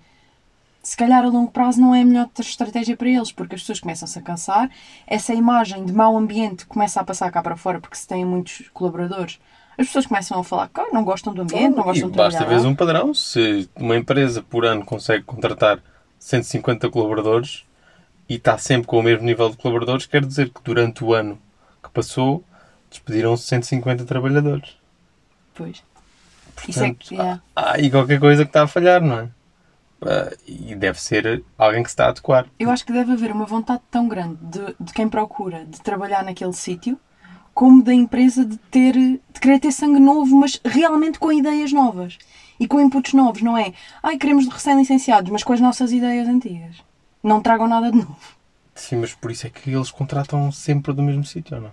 Se 0.83 0.97
calhar 0.97 1.25
a 1.25 1.29
longo 1.29 1.51
prazo 1.51 1.81
não 1.81 1.95
é 1.95 2.03
a 2.03 2.05
melhor 2.05 2.29
estratégia 2.41 2.97
para 2.97 3.09
eles, 3.09 3.31
porque 3.31 3.55
as 3.55 3.61
pessoas 3.61 3.79
começam-se 3.79 4.19
a 4.19 4.23
cansar, 4.23 4.69
essa 5.07 5.33
imagem 5.33 5.85
de 5.85 5.93
mau 5.93 6.17
ambiente 6.17 6.67
começa 6.67 7.01
a 7.01 7.05
passar 7.05 7.31
cá 7.31 7.41
para 7.41 7.57
fora 7.57 7.81
porque 7.81 7.97
se 7.97 8.07
têm 8.09 8.25
muitos 8.25 8.69
colaboradores. 8.75 9.39
As 9.79 9.87
pessoas 9.87 10.07
começam 10.07 10.39
a 10.41 10.45
falar 10.45 10.69
que 10.69 10.81
não 10.93 11.05
gostam 11.05 11.33
do 11.33 11.43
ambiente, 11.43 11.75
não 11.77 11.83
e 11.83 11.85
gostam 11.85 12.11
de 12.11 12.17
basta 12.17 12.39
trabalhar. 12.41 12.61
ver 12.61 12.67
um 12.67 12.75
padrão. 12.75 13.15
Se 13.15 13.71
uma 13.77 13.97
empresa 13.97 14.43
por 14.43 14.65
ano 14.67 14.85
consegue 14.85 15.25
contratar 15.25 15.79
150 16.19 16.91
colaboradores 16.91 17.65
e 18.29 18.35
está 18.35 18.59
sempre 18.59 18.87
com 18.87 18.99
o 18.99 19.03
mesmo 19.03 19.25
nível 19.25 19.51
de 19.51 19.57
colaboradores, 19.57 20.05
quer 20.07 20.25
dizer 20.25 20.51
que 20.51 20.61
durante 20.63 21.05
o 21.05 21.15
ano 21.15 21.39
que 21.83 21.91
passou 21.91 22.45
despediram-se 22.91 23.45
150 23.47 24.05
trabalhadores. 24.05 24.77
Pois. 25.55 25.83
Isso 26.69 26.83
é 26.83 26.89
Portanto, 26.89 27.09
que. 27.09 27.21
é. 27.21 27.41
há 27.57 27.73
aí 27.77 27.91
qualquer 27.91 28.21
coisa 28.21 28.45
que 28.45 28.51
está 28.51 28.65
a 28.65 28.67
falhar, 28.67 29.01
não 29.01 29.19
é? 29.21 29.29
Ah, 30.05 30.33
E 30.47 30.75
deve 30.75 31.01
ser 31.01 31.43
alguém 31.57 31.83
que 31.83 31.89
se 31.89 31.95
está 31.95 32.07
a 32.07 32.09
adequar. 32.09 32.47
Eu 32.59 32.71
acho 32.71 32.85
que 32.85 32.93
deve 32.93 33.13
haver 33.13 33.31
uma 33.33 33.47
vontade 33.47 33.83
tão 33.91 34.09
grande 34.09 34.39
de, 34.43 34.75
de 34.81 34.93
quem 34.93 35.09
procura 35.09 35.65
de 35.65 35.81
trabalhar 35.81 36.25
naquele 36.25 36.53
sítio, 36.53 36.99
como 37.55 37.83
da 37.83 37.93
empresa 37.95 38.45
de 38.45 38.57
ter 38.57 38.95
de 38.95 39.41
querer 39.41 39.61
ter 39.61 39.73
sangue 39.73 40.01
novo, 40.01 40.35
mas 40.37 40.61
realmente 40.65 41.19
com 41.19 41.33
ideias 41.33 41.73
novas 41.73 42.19
e 42.59 42.67
com 42.67 42.81
inputs 42.81 43.13
novos, 43.13 43.43
não 43.43 43.57
é? 43.59 43.73
Ai, 44.03 44.17
queremos 44.17 44.47
recém-licenciados, 44.49 45.31
mas 45.31 45.43
com 45.43 45.53
as 45.53 45.61
nossas 45.61 45.93
ideias 45.93 46.29
antigas. 46.29 46.77
Não 47.23 47.41
tragam 47.41 47.69
nada 47.69 47.91
de 47.91 47.99
novo. 47.99 48.17
Sim, 48.75 48.97
mas 48.97 49.13
por 49.15 49.31
isso 49.31 49.47
é 49.47 49.51
que 49.51 49.71
eles 49.71 49.91
contratam 49.91 50.51
sempre 50.51 50.93
do 50.93 51.03
mesmo 51.03 51.25
sítio, 51.25 51.61
não? 51.61 51.73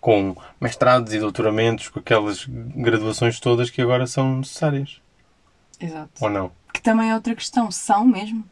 Com 0.00 0.36
mestrados 0.60 1.12
e 1.12 1.18
doutoramentos, 1.18 1.88
com 1.88 1.98
aquelas 1.98 2.46
graduações 2.46 3.40
todas 3.40 3.68
que 3.70 3.82
agora 3.82 4.06
são 4.06 4.36
necessárias. 4.36 5.00
Exato. 5.80 6.10
Ou 6.20 6.30
não? 6.30 6.52
Que 6.78 6.82
também 6.84 7.10
é 7.10 7.14
outra 7.16 7.34
questão. 7.34 7.72
São 7.72 8.04
mesmo? 8.06 8.44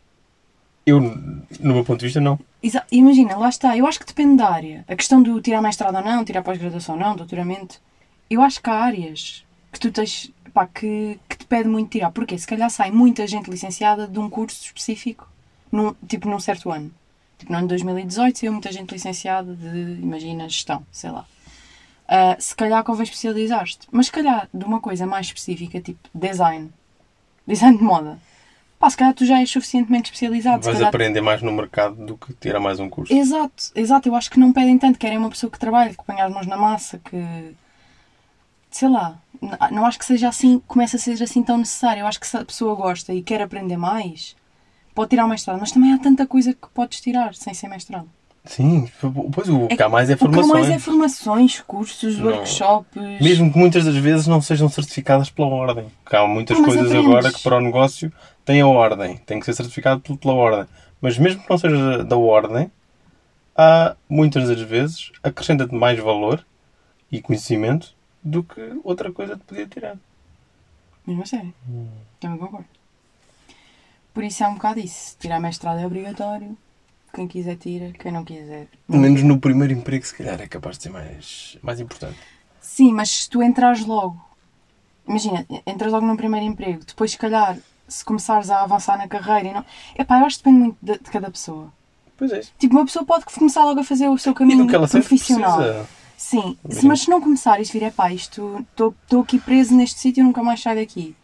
Eu, 0.85 1.01
no 1.01 1.75
meu 1.75 1.85
ponto 1.85 2.01
de 2.01 2.07
vista, 2.07 2.21
não. 2.21 2.37
Exa- 2.61 2.85
Imagina, 2.91 3.37
lá 3.37 3.49
está. 3.49 3.77
Eu 3.77 3.87
acho 3.87 4.01
que 4.01 4.07
depende 4.07 4.37
da 4.39 4.51
área. 4.51 4.85
A 4.89 4.97
questão 4.97 5.23
do 5.23 5.41
tirar 5.41 5.63
mestrado 5.63 5.95
ou 5.95 6.03
não, 6.03 6.25
tirar 6.25 6.43
pós-graduação 6.43 6.97
ou 6.97 7.01
não, 7.01 7.15
doutoramento. 7.15 7.81
Eu 8.29 8.43
acho 8.43 8.61
que 8.61 8.69
há 8.69 8.75
áreas 8.75 9.45
que 9.71 9.79
tu 9.79 9.93
tens, 9.93 10.33
pá, 10.53 10.67
que, 10.67 11.21
que 11.29 11.39
te 11.39 11.45
pede 11.47 11.69
muito 11.69 11.91
tirar. 11.93 12.11
Porquê? 12.11 12.37
Se 12.37 12.49
calhar 12.49 12.69
sai 12.69 12.91
muita 12.91 13.25
gente 13.29 13.49
licenciada 13.49 14.09
de 14.09 14.19
um 14.19 14.29
curso 14.29 14.61
específico, 14.65 15.29
num, 15.71 15.95
tipo 16.09 16.29
num 16.29 16.41
certo 16.41 16.69
ano. 16.73 16.91
Tipo 17.39 17.53
no 17.53 17.59
ano 17.59 17.69
de 17.69 17.75
2018 17.75 18.41
saiu 18.41 18.51
muita 18.53 18.73
gente 18.73 18.91
licenciada 18.91 19.55
de, 19.55 20.01
imagina, 20.03 20.49
gestão, 20.49 20.85
sei 20.91 21.11
lá. 21.13 21.25
Ah, 22.09 22.37
se 22.41 22.57
calhar 22.57 22.83
convém 22.83 23.05
especializar-te. 23.05 23.79
Mas 23.93 24.07
se 24.07 24.13
calhar 24.13 24.49
de 24.53 24.65
uma 24.65 24.81
coisa 24.81 25.07
mais 25.07 25.27
específica, 25.27 25.81
tipo 25.81 26.09
design. 26.13 26.71
Design 27.47 27.79
de 27.79 27.85
moda. 27.85 28.19
Pá, 28.79 28.91
se 28.91 28.97
calhar 28.97 29.15
tu 29.15 29.25
já 29.25 29.41
és 29.41 29.51
suficientemente 29.51 30.11
especializado. 30.11 30.63
Vais 30.63 30.77
calhar 30.77 30.89
aprender 30.89 31.21
mais 31.23 31.41
no 31.41 31.51
mercado 31.53 31.95
do 32.05 32.17
que 32.17 32.35
tirar 32.35 32.61
mais 32.61 32.79
um 32.79 32.89
curso. 32.91 33.13
Exato, 33.13 33.71
exato. 33.75 34.09
Eu 34.09 34.15
acho 34.15 34.31
que 34.31 34.39
não 34.39 34.53
pedem 34.53 34.79
tanto. 34.79 34.99
Querem 34.99 35.17
uma 35.17 35.31
pessoa 35.31 35.51
que 35.51 35.59
trabalhe, 35.59 35.97
que 35.97 36.05
ponha 36.05 36.25
as 36.25 36.33
mãos 36.33 36.47
na 36.47 36.57
massa, 36.57 36.99
que. 36.99 37.55
Sei 38.71 38.89
lá. 38.89 39.19
Não 39.71 39.87
acho 39.87 39.99
que 39.99 40.05
seja 40.05 40.29
assim, 40.29 40.63
comece 40.67 40.97
a 40.97 40.99
ser 40.99 41.23
assim 41.23 41.43
tão 41.43 41.57
necessário. 41.59 42.01
Eu 42.01 42.07
acho 42.07 42.21
que 42.21 42.27
se 42.27 42.37
a 42.37 42.45
pessoa 42.45 42.75
gosta 42.75 43.15
e 43.15 43.23
quer 43.23 43.41
aprender 43.41 43.77
mais, 43.77 44.37
pode 44.95 45.11
tirar 45.11 45.25
o 45.25 45.29
mestrado. 45.29 45.59
Mas 45.59 45.73
também 45.73 45.93
há 45.93 45.99
tanta 45.99 46.27
coisa 46.27 46.53
que 46.53 46.69
podes 46.75 47.01
tirar 47.01 47.35
sem 47.35 47.55
ser 47.55 47.69
mestrado. 47.69 48.09
Sim, 48.47 48.89
pois 49.33 49.49
o 49.49 49.67
que 49.69 49.83
há 49.83 49.89
mais 49.89 50.09
é 50.09 50.15
O 50.15 50.17
que 50.17 50.25
há 50.25 50.27
formações. 50.29 50.53
mais 50.53 50.71
é 50.71 50.79
formações, 50.79 51.61
cursos, 51.63 52.19
Não. 52.19 52.27
workshops. 52.27 53.03
Mesmo 53.21 53.53
que 53.53 53.59
muitas 53.59 53.85
das 53.85 53.97
vezes 53.97 54.27
não 54.27 54.41
sejam 54.41 54.69
certificadas 54.69 55.29
pela 55.31 55.49
ordem. 55.49 55.87
Porque 56.05 56.17
há 56.17 56.27
muitas 56.27 56.59
Ah, 56.59 56.63
coisas 56.65 56.87
aprendes. 56.87 57.07
agora 57.09 57.33
que 57.33 57.43
para 57.43 57.57
o 57.57 57.61
negócio 57.61 58.13
têm 58.45 58.61
a 58.61 58.67
ordem. 58.67 59.17
Tem 59.19 59.41
que 59.41 59.47
ser 59.47 59.55
certificado 59.55 60.01
pela- 60.01 60.19
pela 60.19 60.35
ordem. 60.35 60.67
Mas 61.01 61.19
mesmo 61.19 61.43
que 61.43 61.51
não 61.51 61.59
seja 61.59 62.05
da 62.05 62.17
ordem, 62.17 62.71
há 63.57 63.97
muitas 64.09 64.49
das 64.49 64.61
vezes 64.61 65.11
acrescenta-te 65.23 65.75
mais 65.75 65.99
valor 65.99 66.45
e 67.11 67.21
conhecimento 67.21 67.95
do 68.23 68.43
que 68.43 68.61
outra 68.85 69.11
coisa 69.13 69.37
te 69.37 69.43
podia 69.45 69.67
tirar. 69.67 69.97
Mesmo 71.07 71.23
a 71.23 71.27
sério. 71.27 71.53
Hum. 71.69 71.87
Também 72.21 72.39
concordo. 72.39 72.67
Por 74.15 74.25
isso 74.25 74.43
é 74.43 74.49
um 74.49 74.55
bocado 74.55 74.81
isso. 74.81 75.17
Tirar 75.21 75.39
mestrado 75.41 75.79
é 75.79 75.87
obrigatório. 75.87 76.57
Quem 77.17 77.27
quiser 77.27 77.57
tira, 77.57 77.93
quem 77.93 78.13
não 78.13 78.23
quiser. 78.23 78.69
Pelo 78.87 79.01
menos 79.01 79.23
no 79.23 79.41
primeiro 79.41 79.73
emprego, 79.73 80.05
se 80.05 80.15
calhar, 80.15 80.39
é 80.39 80.47
capaz 80.47 80.77
de 80.77 80.83
ser 80.83 80.91
mais, 80.91 81.57
mais 81.63 81.81
importante. 81.81 82.19
Sim, 82.61 82.93
mas 82.93 83.09
se 83.09 83.31
tu 83.31 83.43
entrares 83.43 83.87
logo, 83.87 84.23
imagina, 85.09 85.47
entras 85.67 85.91
logo 85.91 86.05
num 86.05 86.15
primeiro 86.15 86.45
emprego, 86.45 86.85
depois 86.87 87.13
se 87.13 87.17
calhar, 87.17 87.57
se 87.89 88.05
começares 88.05 88.51
a 88.51 88.61
avançar 88.61 88.99
na 88.99 89.09
carreira 89.09 89.49
e 89.49 89.53
não. 89.55 89.65
Epá, 89.99 90.21
eu 90.21 90.27
acho 90.27 90.37
que 90.37 90.45
depende 90.45 90.63
muito 90.63 90.77
de, 90.83 90.93
de 90.93 91.11
cada 91.11 91.31
pessoa. 91.31 91.73
Pois 92.19 92.31
é. 92.33 92.43
Tipo, 92.59 92.77
uma 92.77 92.85
pessoa 92.85 93.03
pode 93.03 93.25
começar 93.25 93.65
logo 93.65 93.81
a 93.81 93.85
fazer 93.85 94.09
o 94.09 94.19
seu 94.19 94.35
caminho 94.35 94.67
profissional. 94.67 95.57
precisa. 95.57 95.89
Sim, 96.19 96.59
Imagina. 96.67 96.89
mas 96.89 97.01
se 97.01 97.09
não 97.09 97.21
começar 97.23 97.59
e 97.61 97.65
se 97.65 97.73
vir, 97.73 97.85
epá, 97.85 98.13
isto, 98.13 98.63
estou 98.73 99.23
aqui 99.23 99.39
preso 99.39 99.75
neste 99.75 99.99
sítio 99.99 100.21
e 100.21 100.25
nunca 100.25 100.43
mais 100.43 100.61
saio 100.61 100.81
daqui. 100.81 101.17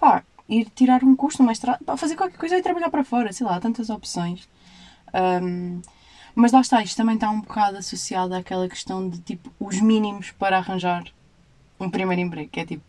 Pá, 0.00 0.22
ir 0.48 0.70
tirar 0.74 1.04
um 1.04 1.14
curso, 1.14 1.42
um 1.42 1.46
mestrado, 1.46 1.84
pá, 1.84 1.98
fazer 1.98 2.16
qualquer 2.16 2.38
coisa 2.38 2.56
e 2.56 2.62
trabalhar 2.62 2.88
para 2.88 3.04
fora, 3.04 3.30
sei 3.30 3.46
lá, 3.46 3.56
há 3.56 3.60
tantas 3.60 3.90
opções. 3.90 4.48
Ahm, 5.12 5.80
mas 6.34 6.52
lá 6.52 6.60
está, 6.60 6.82
isto 6.82 6.96
também 6.96 7.14
está 7.16 7.28
um 7.30 7.40
bocado 7.40 7.76
associado 7.78 8.34
àquela 8.34 8.68
questão 8.68 9.08
de 9.08 9.18
tipo 9.20 9.52
os 9.60 9.80
mínimos 9.80 10.30
para 10.32 10.56
arranjar 10.58 11.04
um 11.78 11.90
primeiro 11.90 12.22
emprego, 12.22 12.48
que 12.50 12.60
é 12.60 12.64
tipo 12.64 12.82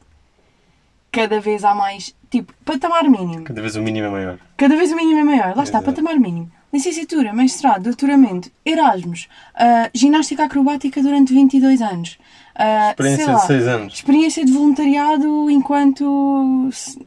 cada 1.12 1.40
vez 1.40 1.64
há 1.64 1.76
mais, 1.76 2.16
tipo, 2.32 2.52
patamar 2.66 3.04
mínimo. 3.04 3.44
Cada 3.44 3.62
vez 3.62 3.76
o 3.76 3.82
mínimo 3.84 4.08
é 4.08 4.10
maior. 4.10 4.40
Cada 4.58 4.76
vez 4.76 4.92
o 4.92 4.96
mínimo 4.96 5.20
é 5.20 5.24
maior. 5.24 5.56
Lá 5.56 5.62
está, 5.64 5.78
Exato. 5.78 5.86
patamar 5.86 6.20
mínimo. 6.20 6.52
Licenciatura, 6.74 7.32
mestrado, 7.32 7.84
doutoramento, 7.84 8.50
Erasmus, 8.66 9.28
ah, 9.54 9.92
ginástica 9.94 10.44
acrobática 10.46 11.04
durante 11.04 11.32
22 11.32 11.84
anos. 11.84 12.18
ah, 12.56 12.90
Experiência 12.90 13.28
lá, 13.32 13.40
de 13.42 13.46
6 13.46 13.68
anos. 13.68 13.94
experiência 13.94 14.44
de 14.44 14.52
voluntariado 14.52 15.52
enquanto. 15.52 16.04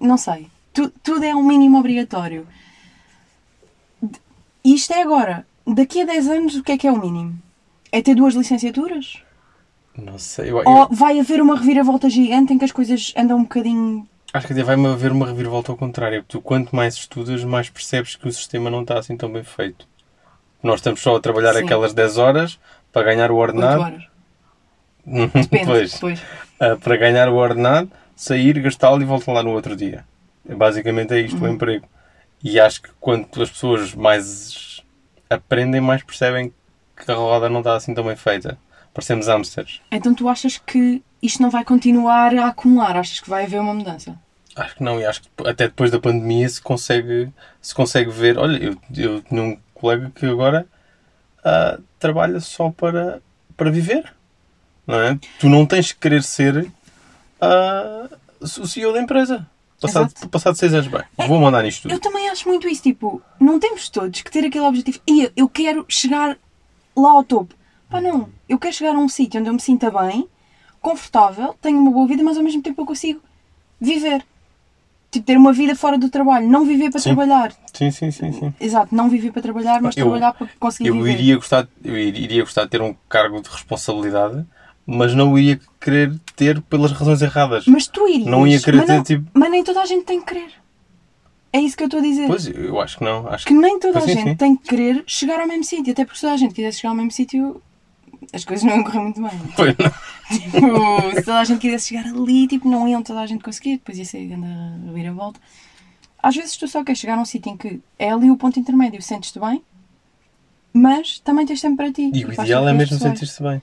não 0.01 0.17
sei. 0.17 0.47
Tu- 0.73 0.93
tudo 1.03 1.25
é 1.25 1.35
um 1.35 1.43
mínimo 1.43 1.77
obrigatório. 1.79 2.47
D- 4.67 4.75
Isto 4.75 4.93
é 4.93 5.03
agora. 5.03 5.47
Daqui 5.67 6.03
a 6.03 6.05
10 6.05 6.29
anos, 6.29 6.57
o 6.57 6.63
que 6.63 6.73
é 6.73 6.79
que 6.79 6.87
é 6.87 6.93
o 6.93 7.01
mínimo? 7.01 7.39
É 7.91 8.01
ter 8.03 8.15
duas 8.15 8.35
licenciaturas? 8.35 9.23
Não 9.97 10.19
sei. 10.19 10.51
Eu, 10.51 10.59
eu 10.59 10.69
Ou 10.69 10.89
vai 10.91 11.19
haver 11.19 11.41
uma 11.41 11.57
reviravolta 11.59 12.09
gigante 12.11 12.53
em 12.53 12.59
que 12.59 12.65
as 12.65 12.73
coisas 12.73 13.13
andam 13.17 13.39
um 13.39 13.43
bocadinho. 13.43 14.07
acho 14.33 14.47
que 14.47 14.53
até 14.53 14.63
vai 14.63 14.75
haver 14.77 15.11
uma 15.13 15.27
reviravolta 15.27 15.73
ao 15.73 15.77
contrário. 15.79 16.25
Tu, 16.29 16.41
quanto 16.41 16.75
mais 16.77 16.95
estudas, 16.95 17.43
mais 17.45 17.69
percebes 17.71 18.15
que 18.17 18.29
o 18.29 18.33
sistema 18.33 18.71
não 18.71 18.83
está 18.83 18.99
assim 18.99 19.17
tão 19.17 19.33
bem 19.33 19.43
feito. 19.43 19.89
Nós 20.63 20.77
estamos 20.77 21.01
só 21.01 21.17
a 21.17 21.21
trabalhar 21.21 21.55
Sim. 21.55 21.65
aquelas 21.65 21.93
10 21.95 22.19
horas 22.19 22.59
para 22.93 23.03
ganhar 23.05 23.31
o 23.31 23.37
8 23.37 23.49
ordenado. 23.57 23.81
horas. 23.83 24.05
Depende. 25.07 25.67
Pois. 25.67 25.99
Pois. 25.99 26.23
Ah, 26.61 26.77
para 26.77 26.97
ganhar 26.97 27.29
o 27.29 27.35
ordenado, 27.37 27.91
sair, 28.15 28.59
gastá-lo 28.61 29.01
e 29.03 29.05
voltar 29.05 29.33
lá 29.33 29.43
no 29.43 29.51
outro 29.53 29.77
dia. 29.77 30.05
Basicamente 30.45 31.13
é 31.15 31.21
isto, 31.21 31.43
o 31.43 31.49
emprego. 31.49 31.87
E 32.47 32.61
acho 32.61 32.81
que 32.81 32.91
quanto 33.01 33.43
as 33.43 33.51
pessoas 33.51 33.93
mais 33.93 34.81
aprendem, 35.29 35.81
mais 35.81 36.05
percebem 36.05 36.55
que 36.97 37.11
a 37.11 37.15
roda 37.17 37.51
não 37.51 37.59
está 37.59 37.75
assim 37.75 37.93
tão 37.93 38.05
bem 38.05 38.15
feita. 38.15 38.57
Parecemos 38.95 39.27
hamsters. 39.27 39.83
Então 39.91 40.15
tu 40.15 40.29
achas 40.29 40.57
que 40.57 41.03
isto 41.21 41.43
não 41.43 41.51
vai 41.51 41.65
continuar 41.65 42.33
a 42.37 42.47
acumular? 42.47 42.97
Achas 42.97 43.19
que 43.19 43.29
vai 43.29 43.47
haver 43.47 43.61
uma 43.61 43.75
mudança? 43.75 44.17
Acho 44.55 44.77
que 44.77 44.85
não, 44.85 45.01
e 45.01 45.05
acho 45.05 45.23
que 45.23 45.29
até 45.45 45.67
depois 45.67 45.91
da 45.91 45.99
pandemia 45.99 46.49
se 46.49 46.63
consegue, 46.63 47.33
se 47.61 47.75
consegue 47.75 48.13
ver. 48.13 48.39
Olha, 48.39 48.63
eu, 48.63 48.77
eu 48.97 49.23
tinha 49.23 49.43
um 49.43 49.59
colega 49.75 50.13
que 50.15 50.25
agora 50.25 50.69
ah, 51.45 51.81
trabalha 51.99 52.39
só 52.39 52.71
para, 52.71 53.21
para 53.57 53.73
viver. 53.73 54.15
Não 54.87 55.01
é? 55.01 55.19
Tu 55.41 55.49
não 55.49 55.67
tens 55.67 55.91
que 55.91 55.99
querer 55.99 56.23
ser 56.23 56.71
ah, 57.41 58.09
o 58.41 58.69
CEO 58.69 58.93
da 58.93 59.03
empresa. 59.03 59.45
Passado, 59.81 60.07
Exato. 60.07 60.29
passado 60.29 60.55
seis 60.57 60.73
anos, 60.73 60.87
bem, 60.89 61.03
vou 61.29 61.39
mandar 61.39 61.63
nisto 61.63 61.83
tudo. 61.83 61.93
Eu 61.93 62.01
também 62.01 62.29
acho 62.31 62.49
muito 62.49 62.67
isso, 62.67 62.83
tipo, 62.83 63.21
não 63.39 63.59
temos 63.61 63.89
todos 63.91 64.23
que 64.23 64.31
ter 64.31 64.45
aquele 64.45 64.65
objetivo. 64.65 64.99
E 65.07 65.31
eu 65.37 65.49
quero 65.49 65.85
chegar 65.89 66.39
lá 66.97 67.11
ao 67.11 67.23
topo. 67.23 67.55
Pá, 67.91 68.01
não. 68.01 68.29
Eu 68.49 68.59
quero 68.59 68.75
chegar 68.75 68.95
a 68.95 68.99
um 68.99 69.09
sítio 69.09 69.39
onde 69.39 69.51
eu 69.51 69.53
me 69.55 69.61
sinta 69.61 69.91
bem, 69.91 70.27
confortável, 70.81 71.55
tenho 71.61 71.79
uma 71.79 71.91
boa 71.91 72.07
vida, 72.07 72.23
mas 72.23 72.37
ao 72.37 72.43
mesmo 72.43 72.63
tempo 72.63 72.81
eu 72.81 72.87
consigo 72.87 73.21
viver. 73.81 74.25
Tipo, 75.11 75.27
ter 75.27 75.37
uma 75.37 75.53
vida 75.53 75.77
fora 75.77 75.97
do 75.99 76.09
trabalho. 76.11 76.49
Não 76.49 76.65
viver 76.65 76.91
para 76.91 77.01
Sim. 77.01 77.15
trabalhar. 77.15 77.53
Sim, 77.73 77.91
sim, 77.91 78.11
sim, 78.11 78.33
sim. 78.33 78.55
Exato, 78.61 78.95
não 78.95 79.09
viver 79.09 79.31
para 79.31 79.43
trabalhar, 79.43 79.81
mas 79.81 79.97
Eu- 79.97 80.05
trabalhar 80.07 80.33
para 80.33 80.49
conseguir 80.59 80.89
Eu 80.89 80.95
viver. 80.97 81.13
iria, 81.13 81.37
gostar, 81.37 81.69
eu 81.85 81.97
iria 81.97 82.43
gostar 82.43 82.65
de 82.65 82.71
ter 82.71 82.81
um 82.83 82.95
cargo 83.09 83.41
de 83.41 83.49
responsabilidade, 83.49 84.45
mas 84.87 85.15
não 85.15 85.39
iria 85.39 85.61
querer 85.81 86.13
ter 86.37 86.61
pelas 86.63 86.93
razões 86.93 87.23
erradas. 87.23 87.67
Mas 87.67 87.87
tu 87.89 88.07
irias. 88.07 88.27
Não 88.27 88.47
ia 88.47 88.61
querer 88.61 88.77
mas, 88.79 88.87
ter, 88.87 88.93
não- 88.97 89.03
tipo- 89.03 89.31
mas 89.35 89.51
nem 89.51 89.65
toda 89.65 89.81
a 89.81 89.87
gente 89.87 90.05
tem 90.05 90.21
que 90.21 90.27
querer. 90.27 90.51
É 91.53 91.59
isso 91.61 91.77
que 91.77 91.83
eu 91.83 91.87
estou 91.87 92.01
a 92.01 92.03
dizer. 92.03 92.27
Pois, 92.27 92.47
eu 92.47 92.79
acho 92.81 92.99
que 92.99 93.05
não. 93.05 93.27
Acho 93.29 93.47
que 93.47 93.55
nem 93.55 93.81
toda 93.81 93.99
a 93.99 94.03
Sim, 94.03 94.09
gente 94.13 94.29
sim. 94.31 94.37
tem 94.37 94.55
que 94.57 94.69
querer 94.69 95.03
chegar 95.07 95.41
ao 95.41 95.47
mesmo 95.49 95.65
sítio. 95.65 95.93
Até 95.93 96.05
porque 96.05 96.17
se 96.19 96.21
toda 96.21 96.35
a 96.35 96.37
gente 96.37 96.53
quisesse 96.55 96.79
chegar 96.79 96.91
ao 96.91 96.95
mesmo 96.97 97.11
sítio, 97.11 97.63
as 98.33 98.45
coisas 98.45 98.65
não 98.65 98.75
iam 98.77 98.85
correr 98.85 99.01
muito 99.01 99.23
bem. 99.23 99.31
Pois 99.57 99.75
não. 99.79 99.91
Tipo, 100.39 101.15
se 101.15 101.23
toda 101.23 101.39
a 101.41 101.45
gente 101.45 101.61
quisesse 101.61 101.89
chegar 101.89 102.07
ali, 102.07 102.47
tipo, 102.47 102.69
não 102.69 102.87
iam 102.87 103.03
toda 103.03 103.21
a 103.21 103.27
gente 103.27 103.43
conseguir. 103.43 103.77
Depois 103.79 103.97
ia 103.97 104.05
ser 104.05 104.29
a 104.33 104.93
vir 104.93 105.07
a 105.07 105.13
volta. 105.13 105.41
Às 106.23 106.37
vezes 106.37 106.57
tu 106.57 106.67
só 106.69 106.85
queres 106.85 106.99
chegar 107.01 107.17
a 107.17 107.21
um 107.21 107.25
sítio 107.25 107.51
em 107.53 107.57
que 107.57 107.81
é 107.99 108.11
ali 108.11 108.31
o 108.31 108.37
ponto 108.37 108.59
intermédio, 108.59 109.01
sentes-te 109.01 109.39
bem, 109.39 109.63
mas 110.73 111.21
também 111.21 111.47
tens 111.47 111.61
tempo 111.61 111.77
para 111.77 111.93
ti. 111.93 112.11
E 112.13 112.25
o 112.25 112.35
faz 112.35 112.49
ideal 112.49 112.69
é 112.69 112.73
mesmo 112.73 112.99
sentir-se 112.99 113.43
bem. 113.43 113.63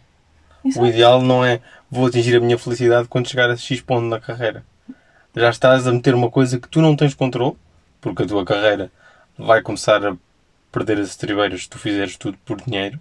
Exato. 0.65 0.85
O 0.85 0.87
ideal 0.87 1.21
não 1.21 1.43
é 1.43 1.59
vou 1.89 2.07
atingir 2.07 2.35
a 2.35 2.39
minha 2.39 2.57
felicidade 2.57 3.07
quando 3.07 3.29
chegar 3.29 3.49
a 3.49 3.55
X 3.55 3.81
ponto 3.81 4.05
na 4.05 4.19
carreira. 4.19 4.63
Já 5.35 5.49
estás 5.49 5.87
a 5.87 5.91
meter 5.91 6.13
uma 6.15 6.29
coisa 6.29 6.59
que 6.59 6.67
tu 6.67 6.81
não 6.81 6.95
tens 6.95 7.13
controle, 7.13 7.55
porque 8.01 8.23
a 8.23 8.25
tua 8.25 8.45
carreira 8.45 8.91
vai 9.37 9.61
começar 9.61 10.05
a 10.05 10.15
perder 10.71 10.99
as 10.99 11.09
estribeiras 11.09 11.63
se 11.63 11.69
tu 11.69 11.77
fizeres 11.77 12.17
tudo 12.17 12.37
por 12.45 12.61
dinheiro, 12.61 12.99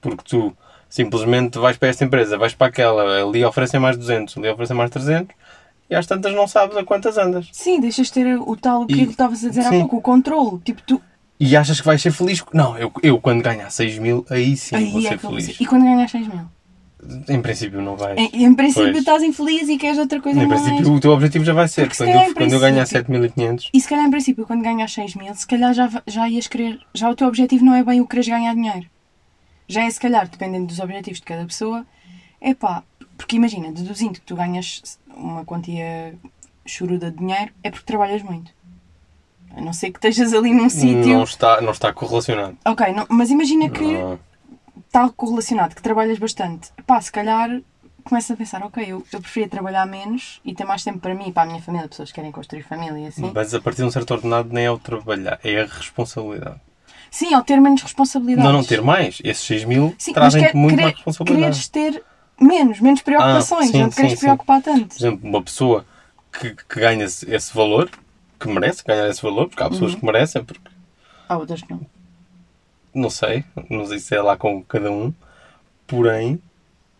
porque 0.00 0.24
tu 0.24 0.56
simplesmente 0.88 1.58
vais 1.58 1.76
para 1.76 1.88
esta 1.88 2.04
empresa, 2.04 2.36
vais 2.36 2.54
para 2.54 2.66
aquela, 2.66 3.22
ali 3.22 3.44
oferecem 3.44 3.78
mais 3.78 3.96
200, 3.96 4.36
ali 4.38 4.48
oferecem 4.48 4.76
mais 4.76 4.90
300, 4.90 5.34
e 5.88 5.94
às 5.94 6.06
tantas 6.06 6.32
não 6.34 6.46
sabes 6.46 6.76
a 6.76 6.84
quantas 6.84 7.18
andas. 7.18 7.48
Sim, 7.52 7.80
deixas 7.80 8.08
de 8.08 8.12
ter 8.12 8.36
o 8.36 8.56
tal, 8.56 8.86
que 8.86 9.02
estavas 9.02 9.44
a 9.44 9.48
dizer 9.48 9.62
há 9.62 9.70
sim. 9.70 9.80
pouco, 9.80 9.96
o 9.96 10.00
controle. 10.00 10.60
Tipo, 10.64 10.82
tu. 10.82 11.02
E 11.38 11.56
achas 11.56 11.80
que 11.80 11.86
vais 11.86 12.00
ser 12.00 12.12
feliz? 12.12 12.44
Não, 12.52 12.76
eu, 12.78 12.92
eu 13.02 13.20
quando 13.20 13.42
ganhar 13.42 13.70
6 13.70 13.98
mil, 13.98 14.26
aí 14.30 14.56
sim 14.56 14.76
aí 14.76 14.90
vou 14.90 15.00
é 15.00 15.08
ser 15.08 15.18
feliz. 15.18 15.60
E 15.60 15.66
quando 15.66 15.84
ganhas 15.84 16.10
6 16.10 16.28
mil? 16.28 16.44
Em 17.28 17.40
princípio 17.40 17.80
não 17.80 17.96
vais. 17.96 18.16
Em, 18.18 18.44
em 18.44 18.54
princípio 18.54 18.84
Pois. 18.92 18.98
estás 18.98 19.22
infeliz 19.22 19.68
e 19.68 19.76
queres 19.78 19.98
outra 19.98 20.20
coisa 20.20 20.42
Em 20.42 20.46
mais. 20.46 20.60
princípio, 20.62 20.92
o 20.92 21.00
teu 21.00 21.10
objetivo 21.12 21.44
já 21.44 21.52
vai 21.54 21.66
ser. 21.66 21.82
Porque 21.82 21.94
se 21.96 22.02
Quando 22.04 22.12
calhar 22.12 22.28
eu, 22.28 22.34
quando 22.34 22.52
eu 22.52 22.60
ganhar 22.60 22.74
princípio- 22.86 22.98
7500, 23.06 23.70
E 23.72 23.80
se 23.80 23.88
calhar, 23.88 24.04
em 24.06 24.10
princípio, 24.10 24.46
quando 24.46 24.62
ganhas 24.62 24.92
6 24.92 25.14
mil, 25.14 25.34
se 25.34 25.46
calhar 25.46 25.72
já, 25.72 25.90
já 26.06 26.28
ias 26.28 26.46
querer. 26.46 26.78
Já 26.94 27.08
o 27.10 27.14
teu 27.14 27.26
objetivo 27.26 27.64
não 27.64 27.74
é 27.74 27.82
bem 27.82 28.00
o 28.00 28.06
quereres 28.06 28.28
ganhar 28.28 28.54
dinheiro. 28.54 28.86
Já 29.66 29.84
é, 29.84 29.90
se 29.90 29.98
calhar, 30.00 30.28
dependendo 30.28 30.66
dos 30.66 30.78
objetivos 30.78 31.20
de 31.20 31.24
cada 31.26 31.44
pessoa, 31.46 31.86
é 32.40 32.52
pá. 32.54 32.82
Porque 33.16 33.36
imagina, 33.36 33.70
deduzindo 33.72 34.14
que 34.14 34.20
tu 34.22 34.34
ganhas 34.34 34.98
uma 35.14 35.44
quantia 35.44 36.14
choruda 36.66 37.10
de 37.10 37.18
dinheiro, 37.18 37.52
é 37.62 37.70
porque 37.70 37.84
trabalhas 37.86 38.22
muito. 38.22 38.50
A 39.56 39.60
não 39.60 39.72
ser 39.72 39.90
que 39.90 39.98
estejas 39.98 40.32
ali 40.32 40.52
num 40.54 40.68
sítio. 40.70 41.14
não 41.14 41.24
está, 41.24 41.60
não 41.60 41.72
está 41.72 41.92
correlacionado. 41.92 42.56
Ok, 42.64 42.92
não- 42.92 43.06
mas 43.08 43.30
imagina 43.30 43.68
que 43.68 43.82
Não. 43.82 44.18
Está 44.90 45.08
correlacionado, 45.10 45.74
que 45.74 45.82
trabalhas 45.82 46.18
bastante. 46.18 46.70
Pá, 46.84 47.00
se 47.00 47.12
calhar 47.12 47.48
começas 48.02 48.30
a 48.32 48.36
pensar, 48.36 48.62
ok, 48.64 48.82
eu, 48.84 49.06
eu 49.12 49.20
preferia 49.20 49.48
trabalhar 49.48 49.86
menos 49.86 50.40
e 50.44 50.52
ter 50.52 50.64
mais 50.64 50.82
tempo 50.82 50.98
para 50.98 51.14
mim 51.14 51.28
e 51.28 51.32
para 51.32 51.44
a 51.44 51.46
minha 51.46 51.62
família, 51.62 51.86
pessoas 51.88 52.08
que 52.10 52.16
querem 52.16 52.32
construir 52.32 52.62
família 52.62 52.98
e 52.98 53.06
assim. 53.06 53.30
Mas 53.32 53.54
a 53.54 53.60
partir 53.60 53.82
de 53.82 53.84
um 53.84 53.90
certo 53.90 54.10
ordenado 54.12 54.48
nem 54.52 54.64
é 54.64 54.70
o 54.70 54.78
trabalhar, 54.78 55.38
é 55.44 55.60
a 55.60 55.64
responsabilidade. 55.66 56.60
Sim, 57.08 57.34
ou 57.36 57.42
ter 57.42 57.60
menos 57.60 57.82
responsabilidades. 57.82 58.44
Não, 58.44 58.52
não 58.52 58.64
ter 58.64 58.82
mais. 58.82 59.20
Esses 59.22 59.44
6 59.44 59.64
mil 59.64 59.94
Sim, 59.96 60.12
trazem-te 60.12 60.56
muito 60.56 60.70
querer- 60.76 60.82
mais 60.82 60.94
responsabilidade. 60.96 61.40
Quereres 61.68 61.68
ter 61.68 62.04
menos, 62.40 62.80
menos 62.80 63.02
preocupações, 63.02 63.68
Ah, 63.68 63.72
sim, 63.72 63.80
não 63.82 63.90
te 63.90 63.96
queres 63.96 64.10
sim, 64.12 64.16
sim. 64.16 64.26
preocupar 64.26 64.60
tanto. 64.62 64.88
Por 64.88 64.96
exemplo, 65.00 65.28
uma 65.28 65.42
pessoa 65.42 65.84
que, 66.32 66.54
que 66.54 66.80
ganha 66.80 67.04
esse, 67.04 67.30
esse 67.32 67.54
valor, 67.54 67.88
que 68.40 68.48
merece 68.48 68.82
ganhar 68.84 69.08
esse 69.08 69.22
valor, 69.22 69.48
porque 69.48 69.62
há 69.62 69.68
pessoas 69.68 69.92
Uhum. 69.92 70.00
que 70.00 70.06
merecem, 70.06 70.44
porque 70.44 70.70
Há 71.28 71.36
outras 71.36 71.62
que 71.62 71.70
não. 71.72 71.80
Não 72.94 73.10
sei, 73.10 73.44
não 73.68 73.86
sei 73.86 73.98
se 73.98 74.14
é 74.14 74.20
lá 74.22 74.36
com 74.36 74.62
cada 74.62 74.90
um, 74.90 75.12
porém, 75.86 76.40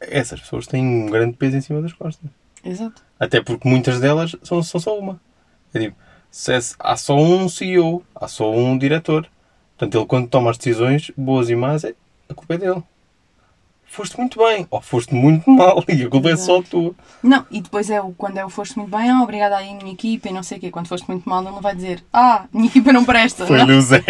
essas 0.00 0.40
pessoas 0.40 0.66
têm 0.66 0.84
um 0.84 1.06
grande 1.06 1.36
peso 1.36 1.56
em 1.56 1.60
cima 1.60 1.80
das 1.82 1.92
costas. 1.92 2.30
Exato. 2.64 3.02
Até 3.18 3.40
porque 3.40 3.68
muitas 3.68 4.00
delas 4.00 4.34
são, 4.42 4.62
são 4.62 4.80
só 4.80 4.98
uma. 4.98 5.20
É 5.74 5.78
tipo, 5.78 5.96
se 6.30 6.52
é- 6.52 6.58
há 6.78 6.96
só 6.96 7.16
um 7.16 7.48
CEO, 7.48 8.02
há 8.14 8.28
só 8.28 8.50
um 8.52 8.76
diretor. 8.76 9.26
Portanto, 9.76 9.98
ele 9.98 10.06
quando 10.06 10.28
toma 10.28 10.50
as 10.50 10.58
decisões, 10.58 11.10
boas 11.16 11.48
e 11.48 11.56
más, 11.56 11.84
é, 11.84 11.94
a 12.28 12.34
culpa 12.34 12.54
é 12.54 12.58
dele. 12.58 12.82
Foste 13.86 14.16
muito 14.18 14.38
bem, 14.38 14.66
ou 14.70 14.80
foste 14.80 15.12
muito 15.14 15.50
mal, 15.50 15.82
e 15.88 16.04
a 16.04 16.08
culpa 16.08 16.30
é 16.30 16.36
só 16.36 16.62
tua. 16.62 16.94
Não, 17.22 17.44
e 17.50 17.60
depois 17.60 17.90
é 17.90 18.00
o, 18.00 18.12
quando 18.12 18.36
é 18.38 18.44
o 18.44 18.50
foste 18.50 18.78
muito 18.78 18.96
bem, 18.96 19.10
ah, 19.10 19.22
obrigada 19.22 19.56
aí, 19.56 19.74
minha 19.74 19.92
equipa 19.92 20.28
e 20.28 20.32
não 20.32 20.42
sei 20.44 20.58
o 20.58 20.60
quê. 20.60 20.70
Quando 20.70 20.86
foste 20.86 21.08
muito 21.08 21.28
mal, 21.28 21.42
ele 21.42 21.50
não 21.50 21.60
vai 21.60 21.74
dizer, 21.74 22.04
ah, 22.12 22.44
minha 22.52 22.66
equipa 22.66 22.92
não 22.92 23.04
presta. 23.04 23.46
Foi 23.46 23.58
não. 23.58 23.76
o 23.76 23.80
Zé. 23.80 24.04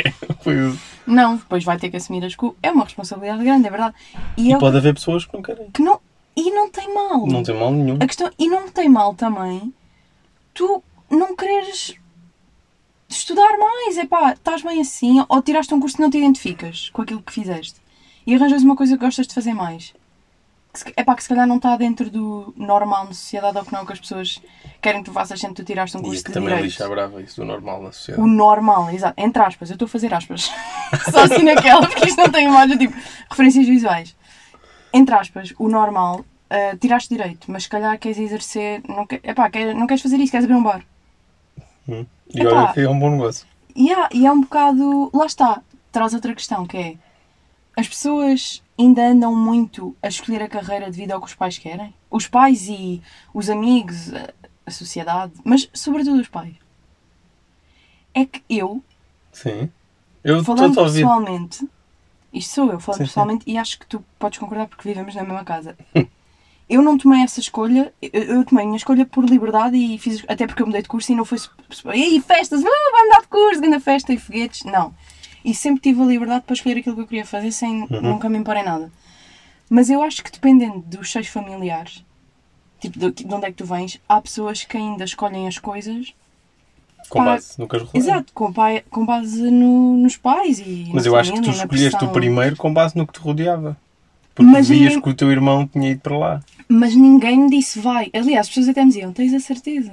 Não, 1.07 1.37
depois 1.37 1.65
vai 1.65 1.79
ter 1.79 1.91
que 1.91 1.97
assumir 1.97 2.25
as 2.25 2.35
culpas. 2.35 2.59
É 2.63 2.71
uma 2.71 2.85
responsabilidade 2.85 3.43
grande, 3.43 3.67
é 3.67 3.71
verdade. 3.71 3.95
E, 4.37 4.53
E 4.53 4.59
pode 4.59 4.77
haver 4.77 4.95
pessoas 4.95 5.25
que 5.25 5.35
não 5.35 5.43
querem. 5.43 5.71
que 5.71 5.83
não. 5.83 6.01
E 6.37 6.51
não 6.51 6.71
tem 6.71 6.95
mal. 6.95 7.27
Não 7.27 7.43
tem 7.43 7.59
mal 7.59 7.73
nenhum. 7.73 7.97
A 8.01 8.07
questão, 8.07 8.31
e 8.39 8.49
não 8.49 8.69
tem 8.71 8.89
mal 8.89 9.15
também 9.15 9.73
tu 10.55 10.83
não 11.11 11.35
quereres 11.35 11.95
estudar 13.09 13.59
mais. 13.59 13.99
É 13.99 14.07
pá, 14.07 14.33
estás 14.33 14.63
bem 14.63 14.81
assim, 14.81 15.25
ou 15.29 15.43
tiraste 15.43 15.75
um 15.75 15.81
curso 15.81 15.97
que 15.97 16.03
não 16.03 16.11
te 16.11 16.19
identificas 16.19 16.91
com 16.91 17.03
aquilo 17.03 17.23
que 17.23 17.33
fizeste 17.33 17.81
e 18.27 18.35
arranjas 18.35 18.63
uma 18.63 18.77
coisa 18.77 18.97
que 18.97 19.05
gostas 19.05 19.27
de 19.27 19.35
fazer 19.35 19.55
mais. 19.55 19.95
É 20.97 21.03
pá, 21.03 21.17
que 21.17 21.23
se 21.25 21.29
calhar 21.29 21.47
não 21.49 21.57
está 21.57 21.77
dentro 21.77 22.09
do 22.11 22.55
normal 22.57 23.05
na 23.07 23.13
sociedade 23.13 23.59
ou 23.59 23.65
que 23.65 23.73
não, 23.73 23.85
que 23.85 23.93
as 23.93 23.99
pessoas 23.99 24.41
querem 24.81 25.03
que 25.03 25.11
tu 25.11 25.13
faças 25.13 25.41
sempre 25.41 25.57
que 25.57 25.63
tu 25.63 25.67
tiraste 25.67 25.97
um 25.97 26.01
E 26.01 26.03
curso 26.05 26.17
isso 26.17 26.27
de 26.29 26.33
também 26.33 26.49
direito. 26.51 26.65
lixa 26.71 26.89
brava, 26.89 27.21
isso 27.21 27.41
do 27.41 27.45
normal 27.47 27.83
na 27.83 27.89
O 27.89 27.93
sociedade. 27.93 28.29
normal, 28.29 28.91
exato. 28.91 29.15
Entre 29.21 29.43
aspas, 29.43 29.69
eu 29.71 29.75
estou 29.75 29.87
a 29.87 29.89
fazer 29.89 30.15
aspas. 30.15 30.51
Só 31.11 31.25
assim 31.25 31.43
naquela, 31.43 31.87
porque 31.89 32.07
isto 32.07 32.19
não 32.19 32.31
tem 32.31 32.47
imagem, 32.47 32.79
tipo, 32.79 32.97
referências 33.29 33.67
visuais. 33.67 34.17
Entre 34.93 35.13
aspas, 35.15 35.53
o 35.59 35.69
normal, 35.69 36.25
ah, 36.49 36.77
tiraste 36.81 37.09
direito, 37.15 37.51
mas 37.51 37.65
se 37.65 37.69
calhar 37.69 37.99
queres 37.99 38.19
exercer, 38.19 38.81
não, 38.89 39.05
que, 39.07 39.21
epá, 39.25 39.51
quer, 39.51 39.75
não 39.75 39.87
queres 39.89 40.03
fazer 40.03 40.19
isso, 40.19 40.31
queres 40.31 40.45
abrir 40.45 40.57
um 40.57 40.63
bar. 40.63 40.83
Hum. 41.89 42.07
E 42.33 42.41
Epá. 42.43 42.51
olha 42.65 42.73
que 42.73 42.81
é 42.81 42.89
um 42.89 42.99
bom 42.99 43.11
negócio. 43.11 43.45
E, 43.75 43.93
há- 43.93 44.09
e 44.13 44.25
é 44.25 44.31
um 44.31 44.41
bocado. 44.43 45.11
Lá 45.13 45.27
está, 45.27 45.61
traz 45.91 46.15
outra 46.15 46.33
questão 46.35 46.65
que 46.65 46.77
é. 46.77 46.95
As 47.81 47.89
pessoas 47.89 48.63
ainda 48.79 49.09
andam 49.09 49.35
muito 49.35 49.97
a 50.03 50.09
escolher 50.09 50.43
a 50.43 50.49
carreira 50.49 50.91
devido 50.91 51.13
ao 51.13 51.21
que 51.21 51.29
os 51.29 51.35
pais 51.35 51.57
querem? 51.57 51.95
Os 52.11 52.29
pais 52.29 52.69
e 52.69 53.01
os 53.33 53.49
amigos, 53.49 54.13
a- 54.13 54.71
sociedade, 54.71 55.33
mas 55.43 55.67
sobretudo 55.73 56.21
os 56.21 56.29
pais. 56.29 56.55
É 58.13 58.27
que 58.27 58.43
eu, 58.51 58.85
Sim. 59.33 59.71
Eu 60.23 60.45
falando 60.45 60.75
pessoalmente, 60.75 61.67
isto 62.31 62.55
sou 62.55 62.71
eu, 62.71 62.79
falando 62.79 62.99
Sim, 62.99 63.05
sim. 63.05 63.09
pessoalmente, 63.09 63.45
e 63.47 63.57
acho 63.57 63.79
que 63.79 63.87
tu 63.87 64.05
podes 64.19 64.39
concordar 64.39 64.69
porque 64.69 64.87
vivemos 64.87 65.15
na 65.15 65.23
mesma 65.25 65.43
casa. 65.43 65.75
Eu 66.69 66.83
não 66.83 66.97
tomei 66.97 67.23
essa 67.23 67.41
escolha, 67.41 67.93
eu, 68.01 68.23
eu 68.23 68.45
tomei 68.45 68.63
a 68.63 68.67
minha 68.67 68.77
escolha 68.77 69.05
por 69.05 69.25
liberdade 69.25 69.77
e 69.77 69.99
fiz, 69.99 70.23
até 70.29 70.47
porque 70.47 70.63
eu 70.63 70.67
mudei 70.69 70.81
de 70.81 70.89
curso 70.89 71.11
e 71.11 71.17
não 71.17 71.25
foi. 71.25 71.37
E 71.97 72.21
festas, 72.21 72.63
ah, 72.65 72.91
vai 72.93 73.05
mudar 73.07 73.23
de 73.23 73.27
curso, 73.27 73.61
grande 73.61 73.81
festa 73.81 74.13
e 74.13 74.19
foguetes. 74.19 74.63
Não. 74.63 74.95
E 75.45 75.55
sempre 75.55 75.81
tive 75.81 76.03
a 76.03 76.05
liberdade 76.05 76.45
para 76.45 76.55
escolher 76.55 76.79
aquilo 76.79 76.95
que 76.97 77.03
eu 77.03 77.07
queria 77.07 77.27
fazer 77.27 77.51
sem 77.53 77.87
nunca 77.91 78.29
me 78.29 78.39
impor 78.39 78.57
em 78.57 78.65
nada. 78.65 78.91
Mas 79.69 79.89
eu 79.89 80.03
acho 80.03 80.23
que 80.23 80.31
dependendo 80.33 80.81
dos 80.81 81.11
seus 81.11 81.27
familiares, 81.29 82.05
tipo 82.81 82.99
de, 82.99 83.11
de 83.25 83.35
onde 83.35 83.47
é 83.47 83.51
que 83.51 83.57
tu 83.57 83.65
vens, 83.65 84.01
há 84.09 84.21
pessoas 84.21 84.65
que 84.65 84.77
ainda 84.77 85.05
escolhem 85.05 85.47
as 85.47 85.59
coisas 85.59 86.13
Com 87.09 87.25
base 87.25 87.55
no 87.59 87.67
rodeam. 87.67 87.91
Exato, 87.95 88.33
com, 88.35 88.53
pai, 88.53 88.85
com 88.91 89.05
base 89.07 89.51
no- 89.51 89.97
nos 89.97 90.17
pais 90.17 90.59
e 90.59 90.91
Mas 90.93 91.07
eu 91.07 91.17
acho 91.17 91.33
que 91.33 91.41
tu 91.41 91.51
escolheste 91.51 92.05
o 92.05 92.09
primeiro 92.11 92.57
com 92.57 92.73
base 92.73 92.97
no 92.97 93.07
que 93.07 93.13
te 93.15 93.21
rodeava. 93.21 93.77
Porque 94.35 94.51
Mas 94.51 94.69
vias 94.69 94.83
ninguém- 94.95 95.01
que 95.03 95.09
o 95.11 95.15
teu 95.15 95.31
irmão 95.31 95.67
tinha 95.67 95.91
ido 95.91 96.01
para 96.01 96.17
lá. 96.19 96.41
Mas 96.69 96.95
ninguém 96.95 97.39
me 97.39 97.51
disse 97.51 97.79
vai. 97.81 98.11
Aliás, 98.15 98.47
as 98.47 98.49
pessoas 98.49 98.69
até 98.69 98.83
me 98.85 98.89
diziam, 98.89 99.13
tens 99.13 99.33
a 99.35 99.41
certeza? 99.41 99.93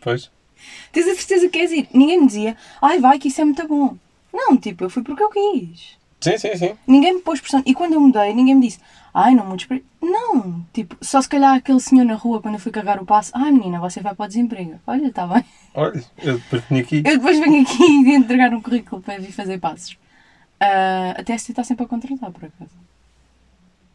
Pois? 0.00 0.30
Tens 0.90 1.06
a 1.08 1.14
certeza 1.14 1.46
que 1.48 1.58
queres 1.58 1.70
ir? 1.70 1.88
Ninguém 1.92 2.20
me 2.20 2.26
dizia, 2.26 2.56
ai 2.80 2.98
vai 2.98 3.18
que 3.18 3.28
isso 3.28 3.40
é 3.40 3.44
muito 3.44 3.66
bom. 3.68 3.96
Não, 4.32 4.56
tipo, 4.56 4.84
eu 4.84 4.90
fui 4.90 5.02
porque 5.02 5.22
eu 5.22 5.30
quis. 5.30 5.96
Sim, 6.20 6.38
sim, 6.38 6.56
sim. 6.56 6.76
Ninguém 6.86 7.14
me 7.14 7.20
pôs 7.20 7.40
pressão. 7.40 7.62
E 7.64 7.74
quando 7.74 7.94
eu 7.94 8.00
mudei, 8.00 8.34
ninguém 8.34 8.54
me 8.54 8.62
disse, 8.66 8.80
ai 9.12 9.34
não 9.34 9.46
mudes 9.46 9.66
para... 9.66 9.80
Não, 10.00 10.64
tipo, 10.72 10.96
só 11.00 11.20
se 11.20 11.28
calhar 11.28 11.54
aquele 11.54 11.80
senhor 11.80 12.04
na 12.04 12.14
rua 12.14 12.40
quando 12.40 12.54
eu 12.54 12.60
fui 12.60 12.72
cagar 12.72 13.00
o 13.00 13.06
passo, 13.06 13.32
ai 13.34 13.50
menina, 13.50 13.80
você 13.80 14.00
vai 14.00 14.14
para 14.14 14.24
o 14.24 14.28
desemprego. 14.28 14.80
Olha, 14.86 15.06
está 15.08 15.26
bem. 15.26 15.44
Olha, 15.74 16.02
eu 16.18 16.38
depois 16.38 16.62
vim 16.70 16.78
aqui. 16.78 16.96
Eu 16.98 17.18
depois 17.18 17.38
venho 17.38 17.62
aqui 17.62 17.82
e 18.06 18.14
entregar 18.14 18.52
um 18.54 18.62
currículo 18.62 19.02
para 19.02 19.18
vir 19.18 19.32
fazer 19.32 19.58
passos. 19.58 19.98
Até 21.16 21.36
se 21.38 21.52
está 21.52 21.62
sempre 21.62 21.84
a 21.84 21.88
contratar, 21.88 22.30
por 22.30 22.44
acaso. 22.44 22.70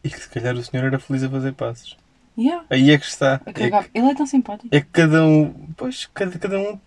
E 0.04 0.10
que 0.10 0.20
se 0.20 0.30
calhar 0.30 0.56
o 0.56 0.64
senhor 0.64 0.86
era 0.86 1.00
feliz 1.00 1.24
a 1.24 1.30
fazer 1.30 1.54
passos. 1.54 1.98
Yeah, 2.38 2.66
Aí 2.70 2.92
é 2.92 2.98
que 2.98 3.06
está. 3.06 3.42
É 3.46 3.54
cagar. 3.54 3.88
Ele 3.94 4.10
é 4.10 4.16
tão 4.16 4.26
simpático. 4.26 4.70
que, 4.70 4.76
é 4.76 4.82
que 4.82 4.88
cada 4.88 5.26
um. 5.26 5.54
Pois, 5.76 6.10
cada, 6.14 6.40
cada 6.40 6.60
um 6.60 6.80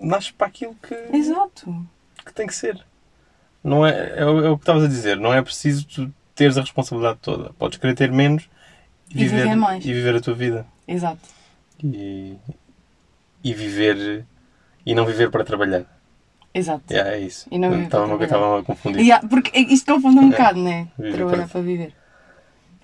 nasce 0.00 0.32
para 0.32 0.46
aquilo 0.46 0.74
que, 0.74 0.94
Exato. 1.16 1.86
Que 2.24 2.32
tem 2.32 2.46
que 2.46 2.54
ser. 2.54 2.84
Não 3.62 3.86
é, 3.86 4.14
é, 4.20 4.24
o 4.24 4.44
é 4.44 4.50
o 4.50 4.56
que 4.56 4.62
estavas 4.62 4.84
a 4.84 4.88
dizer. 4.88 5.16
Não 5.18 5.32
é 5.32 5.40
preciso 5.42 5.86
tu 5.86 6.12
teres 6.34 6.56
a 6.58 6.60
responsabilidade 6.62 7.18
toda. 7.22 7.52
Podes 7.54 7.78
querer 7.78 7.94
ter 7.94 8.10
menos 8.10 8.48
E 9.10 9.18
viver 9.26 9.54
mais. 9.54 9.84
e 9.84 9.92
viver 9.92 10.16
a 10.16 10.20
tua 10.20 10.34
vida. 10.34 10.66
Exato. 10.88 11.20
E, 11.82 12.36
e 13.44 13.54
viver. 13.54 14.24
E 14.84 14.94
não 14.94 15.04
viver 15.06 15.30
para 15.30 15.44
trabalhar. 15.44 15.84
Exato. 16.54 16.82
Yeah, 16.92 17.12
é 17.12 17.20
isso. 17.20 17.46
E 17.50 17.58
não 17.58 17.70
viver 17.70 17.88
trabalhar. 17.88 18.24
estava 18.24 18.58
a 18.60 18.62
confundir. 18.62 19.00
Yeah, 19.00 19.26
porque 19.28 19.56
isto 19.58 19.94
confunde 19.94 20.18
um 20.18 20.28
É. 20.28 20.30
bocado, 20.32 20.60
né? 20.62 20.88
Viver 20.98 21.12
Trabalhar 21.16 21.48
para- 21.48 21.60
viver. 21.62 21.94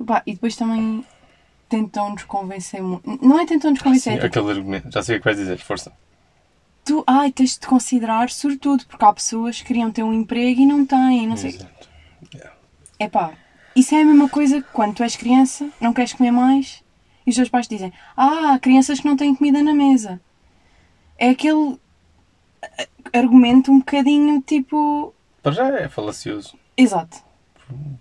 Pá, 0.06 0.22
e 0.24 0.32
depois 0.34 0.54
também 0.56 1.04
tentam-nos 1.68 2.22
convencer 2.22 2.80
muito. 2.82 3.18
Não 3.20 3.38
é 3.40 3.44
tentam-nos 3.44 3.82
convencer, 3.82 4.12
Sim, 4.12 4.18
é 4.18 4.22
tipo, 4.22 4.38
aquele 4.38 4.58
argumento. 4.58 4.90
Já 4.92 5.02
sei 5.02 5.16
o 5.16 5.18
que 5.18 5.24
vais 5.24 5.36
dizer. 5.36 5.58
Força. 5.58 5.92
Tu, 6.88 7.04
ai, 7.06 7.30
tens 7.30 7.50
de 7.50 7.60
te 7.60 7.66
considerar 7.66 8.30
sortudo, 8.30 8.86
porque 8.86 9.04
há 9.04 9.12
pessoas 9.12 9.60
que 9.60 9.66
queriam 9.66 9.90
ter 9.90 10.02
um 10.02 10.12
emprego 10.12 10.62
e 10.62 10.66
não 10.66 10.86
têm, 10.86 11.26
não 11.26 11.36
sei. 11.36 11.50
Exato. 11.50 11.88
É 12.98 13.08
pá, 13.08 13.32
isso 13.76 13.94
é 13.94 14.00
a 14.00 14.04
mesma 14.04 14.28
coisa 14.28 14.60
que 14.60 14.68
quando 14.72 14.94
tu 14.94 15.02
és 15.02 15.14
criança, 15.14 15.68
não 15.80 15.92
queres 15.92 16.14
comer 16.14 16.30
mais 16.30 16.82
e 17.26 17.30
os 17.30 17.36
teus 17.36 17.50
pais 17.50 17.68
te 17.68 17.74
dizem: 17.76 17.92
Ah, 18.16 18.54
há 18.54 18.58
crianças 18.58 19.00
que 19.00 19.06
não 19.06 19.16
têm 19.16 19.34
comida 19.34 19.62
na 19.62 19.74
mesa. 19.74 20.20
É 21.18 21.28
aquele 21.28 21.78
eh, 22.62 22.88
argumento 23.12 23.70
um 23.70 23.78
bocadinho 23.78 24.40
tipo. 24.40 25.14
Para 25.42 25.52
já 25.52 25.68
é 25.68 25.88
falacioso. 25.88 26.58
Exato. 26.76 27.18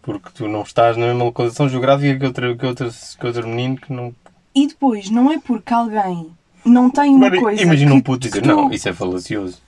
Porque 0.01 0.29
tu 0.34 0.48
não 0.48 0.62
estás 0.62 0.96
na 0.96 1.08
mesma 1.08 1.25
localização 1.25 1.67
geográfica 1.67 2.17
que 2.17 2.25
outro, 2.25 2.58
que 2.58 2.65
outro, 2.65 2.89
que 3.20 3.27
outro 3.27 3.48
menino 3.48 3.76
que 3.76 3.91
não. 3.91 4.15
E 4.56 4.65
depois, 4.65 5.10
não 5.10 5.30
é 5.32 5.38
porque 5.38 5.73
alguém 5.73 6.32
não 6.65 6.89
tem 6.89 7.10
uma 7.15 7.28
Agora, 7.28 7.41
coisa. 7.41 7.62
imagina 7.62 7.93
um 7.93 8.02
puto 8.02 8.28
dizer: 8.28 8.41
tu- 8.41 8.48
Não, 8.48 8.72
isso 8.72 8.88
é 8.89 8.93
falacioso. 8.93 9.62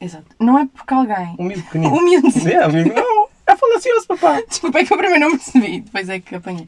Exato. 0.00 0.26
Não 0.38 0.58
é 0.58 0.66
porque 0.66 0.94
alguém. 0.94 1.36
Um 1.38 1.44
miúdo 1.44 1.62
pequenino. 1.64 1.94
O 1.94 2.00
miúdo. 2.04 2.28
É, 2.48 2.94
não, 2.94 3.28
é 3.46 3.56
falacioso, 3.56 4.06
papá. 4.06 4.40
Desculpa, 4.48 4.78
é 4.78 4.84
que 4.84 4.92
eu 4.92 4.96
primeiro 4.98 5.20
não 5.28 5.36
percebi, 5.38 5.80
depois 5.80 6.08
é 6.08 6.18
que 6.20 6.34
apanhei. 6.34 6.66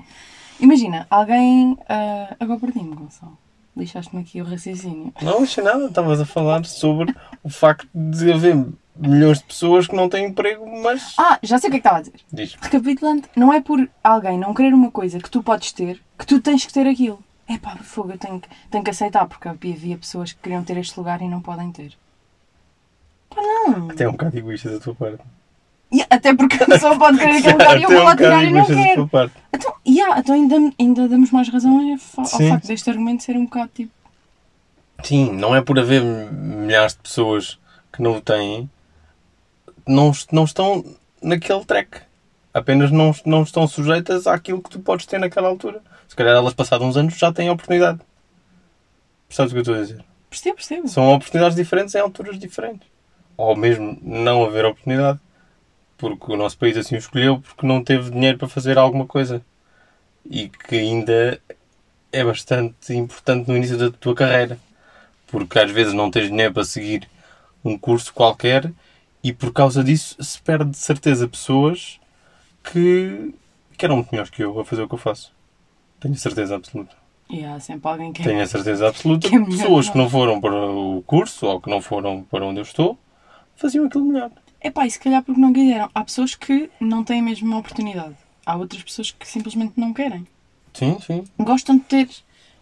Imagina, 0.61 1.07
alguém. 1.11 1.77
ah, 1.89 2.37
agora 2.39 2.61
perdi-me, 2.61 2.95
Gonçalo. 2.95 3.37
Lixaste-me 3.77 4.21
aqui 4.21 4.43
o 4.43 4.45
raciocínio. 4.45 5.15
Não 5.23 5.43
achei 5.43 5.65
nada, 5.65 5.87
estavas 5.87 6.21
a 6.21 6.27
falar 6.27 6.63
sobre 6.67 7.15
o 7.43 7.49
facto 7.49 7.89
de 7.95 8.31
haver 8.31 8.67
milhões 8.95 9.39
de 9.39 9.45
pessoas 9.45 9.87
que 9.87 9.97
não 9.97 10.11
têm 10.11 10.27
emprego, 10.27 10.65
mas. 10.83 11.15
Ah, 11.19 11.39
já 11.43 11.57
sei 11.59 11.69
o 11.69 11.71
que 11.71 11.79
é 11.79 11.81
que 11.81 11.87
estava 11.87 11.97
a 11.99 12.03
dizer. 12.03 12.21
Diz. 12.31 12.55
Recapitulando, 12.61 13.23
não 13.35 13.51
é 13.51 13.63
por 13.63 13.89
alguém 14.05 14.39
não 14.39 14.53
querer 14.53 14.75
uma 14.75 14.91
coisa 14.91 15.19
que 15.19 15.31
tu 15.31 15.43
podes 15.43 15.73
ter 15.73 15.99
que 16.19 16.27
tu 16.27 16.39
tens 16.39 16.67
que 16.67 16.73
ter 16.73 16.87
aquilo. 16.87 17.19
É 17.49 17.59
pá, 17.59 17.77
fogo, 17.77 18.13
eu 18.13 18.19
tenho 18.19 18.41
que, 18.41 18.49
tenho 18.71 18.85
que 18.85 18.91
aceitar, 18.91 19.27
porque 19.27 19.49
havia 19.49 19.99
pessoas 19.99 20.33
que 20.33 20.41
queriam 20.41 20.63
ter 20.63 20.77
este 20.77 20.99
lugar 20.99 21.21
e 21.21 21.29
não 21.29 21.41
podem 21.41 21.71
ter. 21.73 21.93
Pá, 23.29 23.41
não. 23.43 23.91
Até 23.91 24.05
é 24.05 24.09
um 24.09 24.13
bocado 24.13 24.39
egoísta 24.39 24.71
da 24.71 24.81
tua 24.81 24.95
parte. 24.95 25.23
E 25.93 26.03
até 26.09 26.35
porque 26.35 26.63
a 26.63 26.67
pessoa 26.67 26.99
pode 26.99 27.19
querer 27.19 27.37
aquele 27.37 27.53
lugar 27.53 27.79
e 27.79 27.83
eu 27.83 27.91
é 27.91 27.95
vou 27.95 28.05
lá 28.05 28.17
tirar 28.17 28.45
e 28.45 28.51
não 28.51 28.65
quero. 28.65 29.11
Então, 29.53 29.75
yeah, 29.87 30.19
então 30.19 30.35
ainda, 30.35 30.57
ainda 30.81 31.09
damos 31.09 31.31
mais 31.31 31.49
razão 31.51 31.99
ao 32.17 32.25
Sim. 32.25 32.49
facto 32.49 32.67
deste 32.67 32.89
argumento 32.89 33.23
ser 33.23 33.37
um 33.37 33.45
bocado 33.45 33.71
tipo. 33.75 33.93
Sim, 35.03 35.33
não 35.33 35.55
é 35.55 35.61
por 35.61 35.79
haver 35.79 36.03
milhares 36.03 36.95
de 36.95 37.01
pessoas 37.01 37.59
que 37.93 38.01
não 38.01 38.17
o 38.17 38.21
têm, 38.23 38.71
não, 39.87 40.13
não 40.31 40.45
estão 40.45 40.83
naquele 41.21 41.65
track. 41.65 42.01
Apenas 42.55 42.91
não, 42.91 43.15
não 43.25 43.43
estão 43.43 43.67
sujeitas 43.67 44.27
àquilo 44.27 44.63
que 44.63 44.71
tu 44.71 44.81
podes 44.81 45.07
ter 45.07 45.19
naquela 45.19 45.49
altura. 45.49 45.81
Se 46.07 46.15
calhar 46.15 46.37
elas, 46.37 46.53
passados 46.53 46.87
uns 46.87 46.97
anos, 46.97 47.17
já 47.17 47.33
têm 47.33 47.49
a 47.49 47.53
oportunidade. 47.53 48.01
Percebes 49.27 49.53
o 49.53 49.55
que 49.55 49.59
eu 49.59 49.63
estou 49.63 49.75
a 49.75 49.81
dizer? 49.81 50.05
Percebo, 50.29 50.57
percebo. 50.57 50.89
São 50.89 51.13
oportunidades 51.13 51.57
diferentes 51.57 51.95
em 51.95 51.99
alturas 51.99 52.39
diferentes. 52.39 52.87
Ou 53.37 53.57
mesmo 53.57 53.99
não 54.03 54.45
haver 54.45 54.67
oportunidade. 54.67 55.19
Porque 55.97 56.31
o 56.31 56.37
nosso 56.37 56.59
país 56.59 56.77
assim 56.77 56.97
o 56.97 56.99
escolheu 56.99 57.41
porque 57.41 57.67
não 57.67 57.83
teve 57.83 58.11
dinheiro 58.11 58.37
para 58.37 58.49
fazer 58.49 58.77
alguma 58.77 59.07
coisa. 59.07 59.43
E 60.29 60.49
que 60.49 60.77
ainda 60.77 61.41
é 62.13 62.23
bastante 62.23 62.93
importante 62.93 63.49
no 63.49 63.57
início 63.57 63.79
da 63.79 63.91
tua 63.91 64.15
carreira. 64.15 64.59
Porque 65.29 65.59
às 65.59 65.71
vezes 65.71 65.95
não 65.95 66.11
tens 66.11 66.29
dinheiro 66.29 66.53
para 66.53 66.65
seguir 66.65 67.09
um 67.65 67.79
curso 67.79 68.13
qualquer 68.13 68.71
e 69.25 69.33
por 69.33 69.53
causa 69.53 69.83
disso 69.83 70.17
se 70.23 70.41
perde 70.43 70.73
de 70.73 70.77
certeza 70.77 71.29
pessoas 71.29 72.01
que, 72.65 73.35
que 73.77 73.85
eram 73.85 73.97
muito 73.97 74.11
melhores 74.13 74.31
que 74.31 74.43
eu 74.43 74.59
a 74.61 74.65
fazer 74.65 74.83
o 74.83 74.89
que 74.89 74.95
eu 74.95 74.99
faço. 74.99 75.33
Tenho 76.01 76.15
certeza 76.17 76.57
absoluta. 76.57 76.95
E 77.31 77.45
há 77.45 77.59
sempre 77.61 77.89
alguém 77.89 78.13
que. 78.13 78.23
Tenho 78.23 78.43
a 78.43 78.47
certeza 78.47 78.89
absoluta 78.89 79.29
Que 79.29 79.37
é 79.37 79.45
pessoas 79.45 79.89
que 79.89 79.97
não 79.97 80.09
foram 80.11 80.41
para 80.41 80.55
o 80.55 81.03
curso 81.07 81.47
ou 81.47 81.61
que 81.61 81.71
não 81.71 81.81
foram 81.81 82.23
para 82.23 82.45
onde 82.45 82.59
eu 82.61 82.63
estou 82.63 82.99
faziam 83.63 83.87
aquilo 83.87 84.05
melhor. 84.05 84.31
É 84.61 84.71
pá, 84.71 84.87
e 84.87 84.91
se 84.91 84.99
calhar 84.99 85.23
porque 85.23 85.41
não 85.41 85.53
quiseram. 85.53 85.89
Há 85.95 86.05
pessoas 86.05 86.35
que 86.35 86.69
não 86.81 87.05
têm 87.05 87.23
mesmo 87.23 87.47
uma 87.49 87.59
oportunidade. 87.59 88.15
Há 88.45 88.57
outras 88.57 88.83
pessoas 88.83 89.11
que 89.11 89.27
simplesmente 89.27 89.75
não 89.77 89.93
querem. 89.93 90.27
Sim, 90.75 90.99
sim. 91.05 91.25
Gostam 91.39 91.77
de 91.79 91.85
ter 91.85 92.09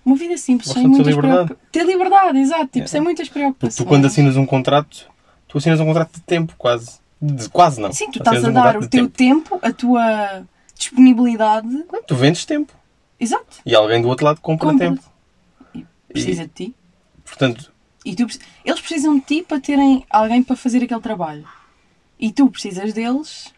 uma 0.04 0.16
vida 0.16 0.36
simples, 0.36 0.68
Gostam 0.68 0.82
sem 0.82 0.90
de 0.92 0.96
ter 0.98 1.04
muitas 1.04 1.24
liberdade. 1.24 1.60
Ter 1.72 1.84
liberdade, 1.86 2.38
exato. 2.38 2.66
Tipo, 2.66 2.84
É. 2.84 2.86
sem 2.86 3.00
muitas 3.00 3.28
Porque 3.28 3.40
preocupações. 3.40 3.76
tu 3.76 3.84
quando 3.86 4.06
assinas 4.06 4.36
um 4.36 4.46
contrato, 4.46 5.06
tu 5.48 5.58
assinas 5.58 5.80
um 5.80 5.86
contrato 5.86 6.14
de 6.14 6.20
tempo 6.22 6.54
quase. 6.58 6.99
De, 7.20 7.48
quase 7.50 7.80
não. 7.80 7.92
Sim, 7.92 8.10
tu 8.10 8.18
estás 8.18 8.44
a 8.44 8.50
dar 8.50 8.76
o 8.78 8.88
teu 8.88 9.08
tempo, 9.08 9.58
a 9.62 9.72
tua 9.72 10.44
disponibilidade. 10.74 11.66
Não, 11.68 12.02
Tu 12.02 12.14
vendes 12.16 12.44
tempo. 12.44 12.72
Exato. 13.18 13.58
E 13.66 13.74
alguém 13.74 14.00
do 14.00 14.08
outro 14.08 14.24
lado 14.24 14.40
compra 14.40 14.70
Compra. 14.70 14.88
tempo. 14.88 15.02
E 15.74 15.84
precisa 16.12 16.44
de 16.46 16.52
ti. 16.52 16.74
Portanto, 17.24 17.70
E 18.04 18.14
tu, 18.16 18.26
eles 18.64 18.80
precisam 18.80 19.18
de 19.18 19.24
ti 19.26 19.42
para 19.42 19.60
terem 19.60 20.04
alguém 20.08 20.42
para 20.42 20.56
fazer 20.56 20.82
aquele 20.82 21.00
trabalho. 21.00 21.46
E 22.18 22.32
tu 22.32 22.48
precisas 22.50 22.92
deles 22.94 23.52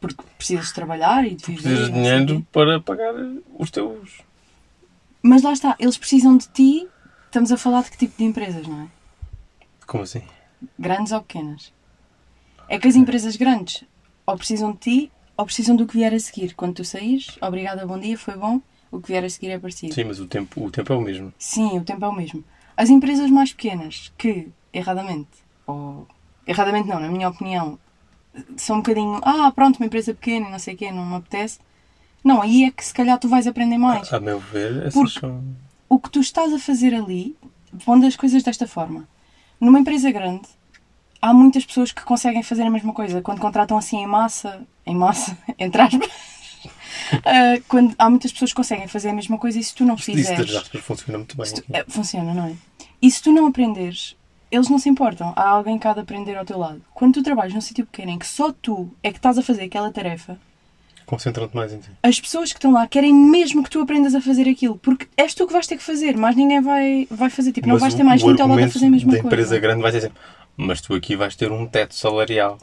porque 0.00 0.22
precisas 0.36 0.66
de 0.68 0.74
trabalhar 0.74 1.26
e 1.26 1.34
de 1.34 1.44
viver. 1.44 1.62
precisas 1.62 1.88
e 1.88 1.92
de 1.92 1.98
dinheiro 1.98 2.46
para 2.52 2.80
pagar 2.80 3.12
os 3.58 3.70
teus. 3.70 4.22
Mas 5.22 5.42
lá 5.42 5.52
está, 5.52 5.76
eles 5.78 5.98
precisam 5.98 6.36
de 6.36 6.48
ti. 6.48 6.88
Estamos 7.26 7.52
a 7.52 7.56
falar 7.58 7.82
de 7.82 7.90
que 7.90 7.98
tipo 7.98 8.16
de 8.16 8.24
empresas, 8.24 8.66
não 8.66 8.82
é? 8.82 8.86
Como 9.86 10.02
assim? 10.02 10.22
Grandes 10.78 11.12
ou 11.12 11.20
pequenas? 11.20 11.72
É 12.68 12.78
que 12.78 12.88
as 12.88 12.96
empresas 12.96 13.36
grandes 13.36 13.84
ou 14.26 14.36
precisam 14.36 14.72
de 14.72 14.78
ti 14.78 15.12
ou 15.36 15.44
precisam 15.44 15.76
do 15.76 15.86
que 15.86 15.96
vier 15.96 16.12
a 16.14 16.18
seguir. 16.18 16.54
Quando 16.54 16.74
tu 16.74 16.84
saís, 16.84 17.36
obrigada, 17.40 17.86
bom 17.86 17.98
dia, 17.98 18.16
foi 18.16 18.36
bom, 18.36 18.60
o 18.90 19.00
que 19.00 19.08
vier 19.08 19.24
a 19.24 19.30
seguir 19.30 19.50
é 19.50 19.58
parecido. 19.58 19.94
Sim, 19.94 20.04
mas 20.04 20.18
o 20.18 20.26
tempo, 20.26 20.64
o 20.64 20.70
tempo 20.70 20.92
é 20.92 20.96
o 20.96 21.00
mesmo. 21.00 21.32
Sim, 21.38 21.78
o 21.78 21.84
tempo 21.84 22.04
é 22.04 22.08
o 22.08 22.12
mesmo. 22.12 22.42
As 22.76 22.90
empresas 22.90 23.30
mais 23.30 23.52
pequenas, 23.52 24.12
que 24.16 24.48
erradamente, 24.72 25.28
ou 25.66 26.06
erradamente 26.46 26.88
não, 26.88 26.98
na 27.00 27.08
minha 27.08 27.28
opinião, 27.28 27.78
são 28.56 28.76
um 28.76 28.80
bocadinho, 28.80 29.20
ah, 29.22 29.50
pronto, 29.54 29.76
uma 29.78 29.86
empresa 29.86 30.14
pequena 30.14 30.48
e 30.48 30.50
não 30.50 30.58
sei 30.58 30.74
o 30.74 30.76
quê, 30.76 30.90
não 30.90 31.04
me 31.04 31.16
apetece. 31.16 31.58
Não, 32.24 32.42
aí 32.42 32.64
é 32.64 32.70
que 32.70 32.84
se 32.84 32.92
calhar 32.92 33.18
tu 33.18 33.28
vais 33.28 33.46
aprender 33.46 33.78
mais. 33.78 34.12
A 34.12 34.18
meu 34.18 34.40
ver, 34.40 34.86
essas 34.86 35.12
são. 35.12 35.42
o 35.88 35.98
que 35.98 36.10
tu 36.10 36.20
estás 36.20 36.52
a 36.52 36.58
fazer 36.58 36.94
ali, 36.94 37.36
pondo 37.84 38.06
as 38.06 38.16
coisas 38.16 38.42
desta 38.42 38.66
forma. 38.66 39.08
Numa 39.60 39.78
empresa 39.78 40.10
grande, 40.10 40.48
há 41.28 41.32
muitas 41.34 41.64
pessoas 41.64 41.92
que 41.92 42.02
conseguem 42.02 42.42
fazer 42.42 42.62
a 42.62 42.70
mesma 42.70 42.92
coisa. 42.92 43.20
Quando 43.22 43.40
contratam 43.40 43.76
assim 43.76 43.98
em 43.98 44.06
massa, 44.06 44.60
em 44.86 44.94
massa, 44.94 45.36
entre 45.58 45.80
aspas, 45.82 46.08
ah, 47.24 47.60
quando 47.68 47.94
há 47.98 48.08
muitas 48.10 48.32
pessoas 48.32 48.50
que 48.52 48.56
conseguem 48.56 48.88
fazer 48.88 49.10
a 49.10 49.12
mesma 49.12 49.38
coisa 49.38 49.58
e 49.58 49.64
se 49.64 49.74
tu 49.74 49.84
não 49.84 49.94
Isso 49.94 50.10
das 50.12 50.20
fizeres. 50.28 50.54
aspas 50.56 50.80
funciona 50.82 51.18
muito 51.18 51.36
bem. 51.36 51.52
tu- 51.52 51.64
é, 51.72 51.84
funciona, 51.88 52.32
não 52.34 52.46
é? 52.46 52.54
E 53.00 53.10
se 53.10 53.22
tu 53.22 53.32
não 53.32 53.46
aprenderes, 53.46 54.16
eles 54.50 54.68
não 54.68 54.78
se 54.78 54.88
importam. 54.88 55.32
Há 55.36 55.48
alguém 55.48 55.78
há 55.82 55.92
de 55.92 56.00
aprender 56.00 56.36
ao 56.36 56.44
teu 56.44 56.58
lado. 56.58 56.80
Quando 56.94 57.14
tu 57.14 57.22
trabalhas 57.22 57.52
num 57.52 57.60
sítio 57.60 57.84
pequeno 57.86 58.12
em 58.12 58.18
que 58.18 58.26
só 58.26 58.52
tu 58.52 58.90
é 59.02 59.10
que 59.10 59.18
estás 59.18 59.36
a 59.38 59.42
fazer 59.42 59.64
aquela 59.64 59.90
tarefa, 59.92 60.38
Concentram-te 61.04 61.54
mais 61.54 61.72
em 61.72 61.78
ti. 61.78 61.88
as 62.02 62.18
pessoas 62.20 62.50
que 62.52 62.58
estão 62.58 62.72
lá 62.72 62.84
querem 62.88 63.14
mesmo 63.14 63.62
que 63.62 63.70
tu 63.70 63.80
aprendas 63.80 64.12
a 64.16 64.20
fazer 64.20 64.48
aquilo, 64.48 64.76
porque 64.78 65.06
és 65.16 65.34
tu 65.34 65.46
que 65.46 65.52
vais 65.52 65.64
ter 65.64 65.76
que 65.76 65.82
fazer, 65.84 66.16
mais 66.16 66.34
ninguém 66.34 66.60
vai, 66.60 67.06
vai 67.08 67.30
fazer. 67.30 67.52
Tipo, 67.52 67.68
não 67.68 67.74
Mas 67.74 67.82
vais 67.82 67.94
o- 67.94 67.96
ter 67.96 68.02
mais 68.02 68.20
20 68.22 68.40
ao 68.40 68.48
lado 68.48 68.64
a 68.64 68.68
fazer 68.68 68.86
a 68.86 68.90
mesma 68.90 69.10
coisa. 69.12 69.24
empresa 69.26 69.58
grande 69.60 69.82
vai 69.82 69.92
ser 69.92 70.00
sempre, 70.00 70.18
mas 70.56 70.80
tu 70.80 70.94
aqui 70.94 71.14
vais 71.16 71.36
ter 71.36 71.50
um 71.52 71.66
teto 71.66 71.94
salarial. 71.94 72.58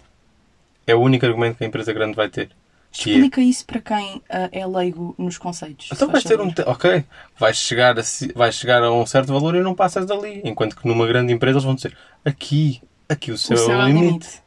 É 0.85 0.93
o 0.95 0.99
único 0.99 1.25
argumento 1.25 1.57
que 1.57 1.63
a 1.63 1.67
empresa 1.67 1.93
grande 1.93 2.15
vai 2.15 2.29
ter. 2.29 2.49
É, 2.51 2.55
Explica 2.91 3.41
isso 3.41 3.65
para 3.65 3.79
quem 3.81 4.21
ah, 4.29 4.49
é 4.51 4.65
leigo 4.67 5.15
nos 5.17 5.37
conceitos. 5.37 5.89
então 5.91 6.09
vais 6.09 6.23
ter 6.23 6.39
um 6.39 6.51
teto, 6.51 6.69
ok, 6.69 7.03
vais 7.39 7.57
chegar, 7.57 7.97
a, 7.97 8.03
ci- 8.03 8.31
vais 8.35 8.53
chegar 8.53 8.83
a 8.83 8.91
um 8.93 9.05
certo 9.05 9.33
valor 9.33 9.55
e 9.55 9.61
não 9.61 9.73
passas 9.73 10.05
dali. 10.05 10.41
Enquanto 10.43 10.75
que 10.75 10.87
numa 10.87 11.07
grande 11.07 11.33
empresa 11.33 11.55
eles 11.55 11.63
vão 11.63 11.73
dizer, 11.73 11.97
aqui, 12.23 12.81
aqui 13.09 13.31
o 13.31 13.37
céu, 13.37 13.55
O 13.57 13.59
céu 13.59 13.81
é 13.81 13.85
o 13.85 13.87
limite. 13.87 14.41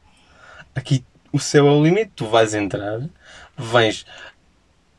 Aqui 0.74 1.04
o 1.32 1.40
céu 1.40 1.66
é 1.66 1.70
o 1.72 1.82
limite, 1.82 2.12
tu 2.14 2.26
vais 2.26 2.54
entrar, 2.54 3.00
vens, 3.56 4.06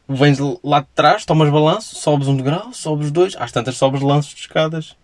vens 0.10 0.40
lá 0.64 0.82
de 0.82 0.88
trás, 0.94 1.24
tomas 1.24 1.50
balanço, 1.50 1.96
sobes 1.96 2.28
um 2.28 2.36
degrau, 2.36 2.74
sobes 2.74 3.12
dois, 3.12 3.36
às 3.38 3.52
tantas 3.52 3.78
sobes 3.78 4.02
lanços 4.02 4.34
de 4.34 4.42
escadas. 4.42 4.96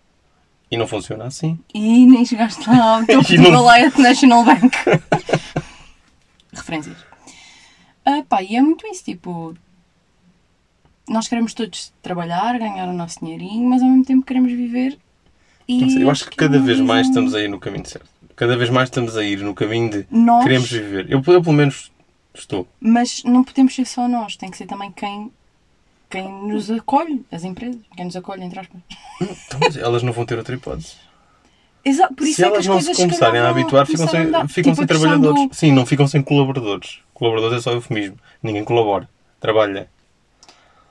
E 0.73 0.77
não 0.77 0.87
funciona 0.87 1.25
assim. 1.25 1.59
E 1.71 2.05
nem 2.07 2.25
chegaste 2.25 2.67
lá 2.67 2.95
ao 2.97 3.03
E 3.07 3.37
do 3.37 3.51
não- 3.51 3.63
National 3.99 4.43
Bank. 4.43 4.75
Referências. 6.51 6.97
Ah, 8.03 8.23
pá, 8.27 8.41
e 8.41 8.55
é 8.55 8.61
muito 8.61 8.85
isso, 8.87 9.03
tipo... 9.03 9.55
Nós 11.07 11.27
queremos 11.27 11.53
todos 11.53 11.93
trabalhar, 12.01 12.57
ganhar 12.57 12.87
o 12.87 12.93
nosso 12.93 13.19
dinheirinho, 13.19 13.69
mas 13.69 13.83
ao 13.83 13.89
mesmo 13.89 14.03
tempo 14.05 14.25
queremos 14.25 14.51
viver 14.51 14.97
e... 15.67 16.01
Eu 16.01 16.09
acho 16.09 16.29
que 16.29 16.35
cada 16.35 16.57
vez 16.59 16.79
mais 16.79 17.07
estamos 17.07 17.35
a 17.35 17.41
ir 17.41 17.49
no 17.49 17.59
caminho 17.59 17.85
certo. 17.85 18.09
Cada 18.35 18.57
vez 18.57 18.69
mais 18.69 18.87
estamos 18.89 19.15
a 19.15 19.23
ir 19.23 19.37
no 19.39 19.53
caminho 19.53 19.89
de 19.91 20.07
Nós, 20.09 20.43
queremos 20.43 20.71
viver. 20.71 21.05
Eu, 21.11 21.21
eu 21.27 21.41
pelo 21.43 21.53
menos 21.53 21.91
estou. 22.33 22.67
mas 22.79 23.21
não 23.23 23.43
podemos 23.43 23.75
ser 23.75 23.85
só 23.85 24.07
nós, 24.07 24.35
tem 24.37 24.49
que 24.49 24.57
ser 24.57 24.65
também 24.65 24.91
quem, 24.91 25.31
quem 26.13 26.31
nos 26.47 26.69
acolhe, 26.69 27.25
as 27.31 27.43
empresas, 27.43 27.81
quem 27.95 28.05
nos 28.05 28.15
acolhe, 28.15 28.43
entre 28.43 28.59
aspas. 28.59 28.79
Então, 29.19 29.59
mas 29.59 29.75
elas 29.75 30.03
não 30.03 30.13
vão 30.13 30.25
ter 30.25 30.37
outra 30.37 30.53
hipótese. 30.55 30.95
Exato, 31.83 32.13
por 32.13 32.23
isso 32.25 32.35
se 32.35 32.43
é 32.43 32.45
que 32.45 32.53
elas 32.53 32.59
as 32.59 32.67
não 32.67 32.81
se 32.81 32.95
começarem 33.01 33.41
a 33.41 33.49
habituar, 33.49 33.85
ficam 33.87 34.05
a 34.05 34.07
sem, 34.07 34.25
ficam 34.47 34.47
Tipo, 34.73 34.75
sem 34.75 34.85
trabalhadores. 34.85 35.47
do- 35.49 35.53
Sim, 35.55 35.71
não 35.71 35.85
ficam 35.85 36.07
sem 36.07 36.21
colaboradores. 36.21 36.99
Colaboradores 37.13 37.57
é 37.57 37.61
só 37.61 37.71
eufemismo. 37.71 38.17
Ninguém 38.43 38.63
colabora. 38.63 39.09
Trabalha. 39.39 39.89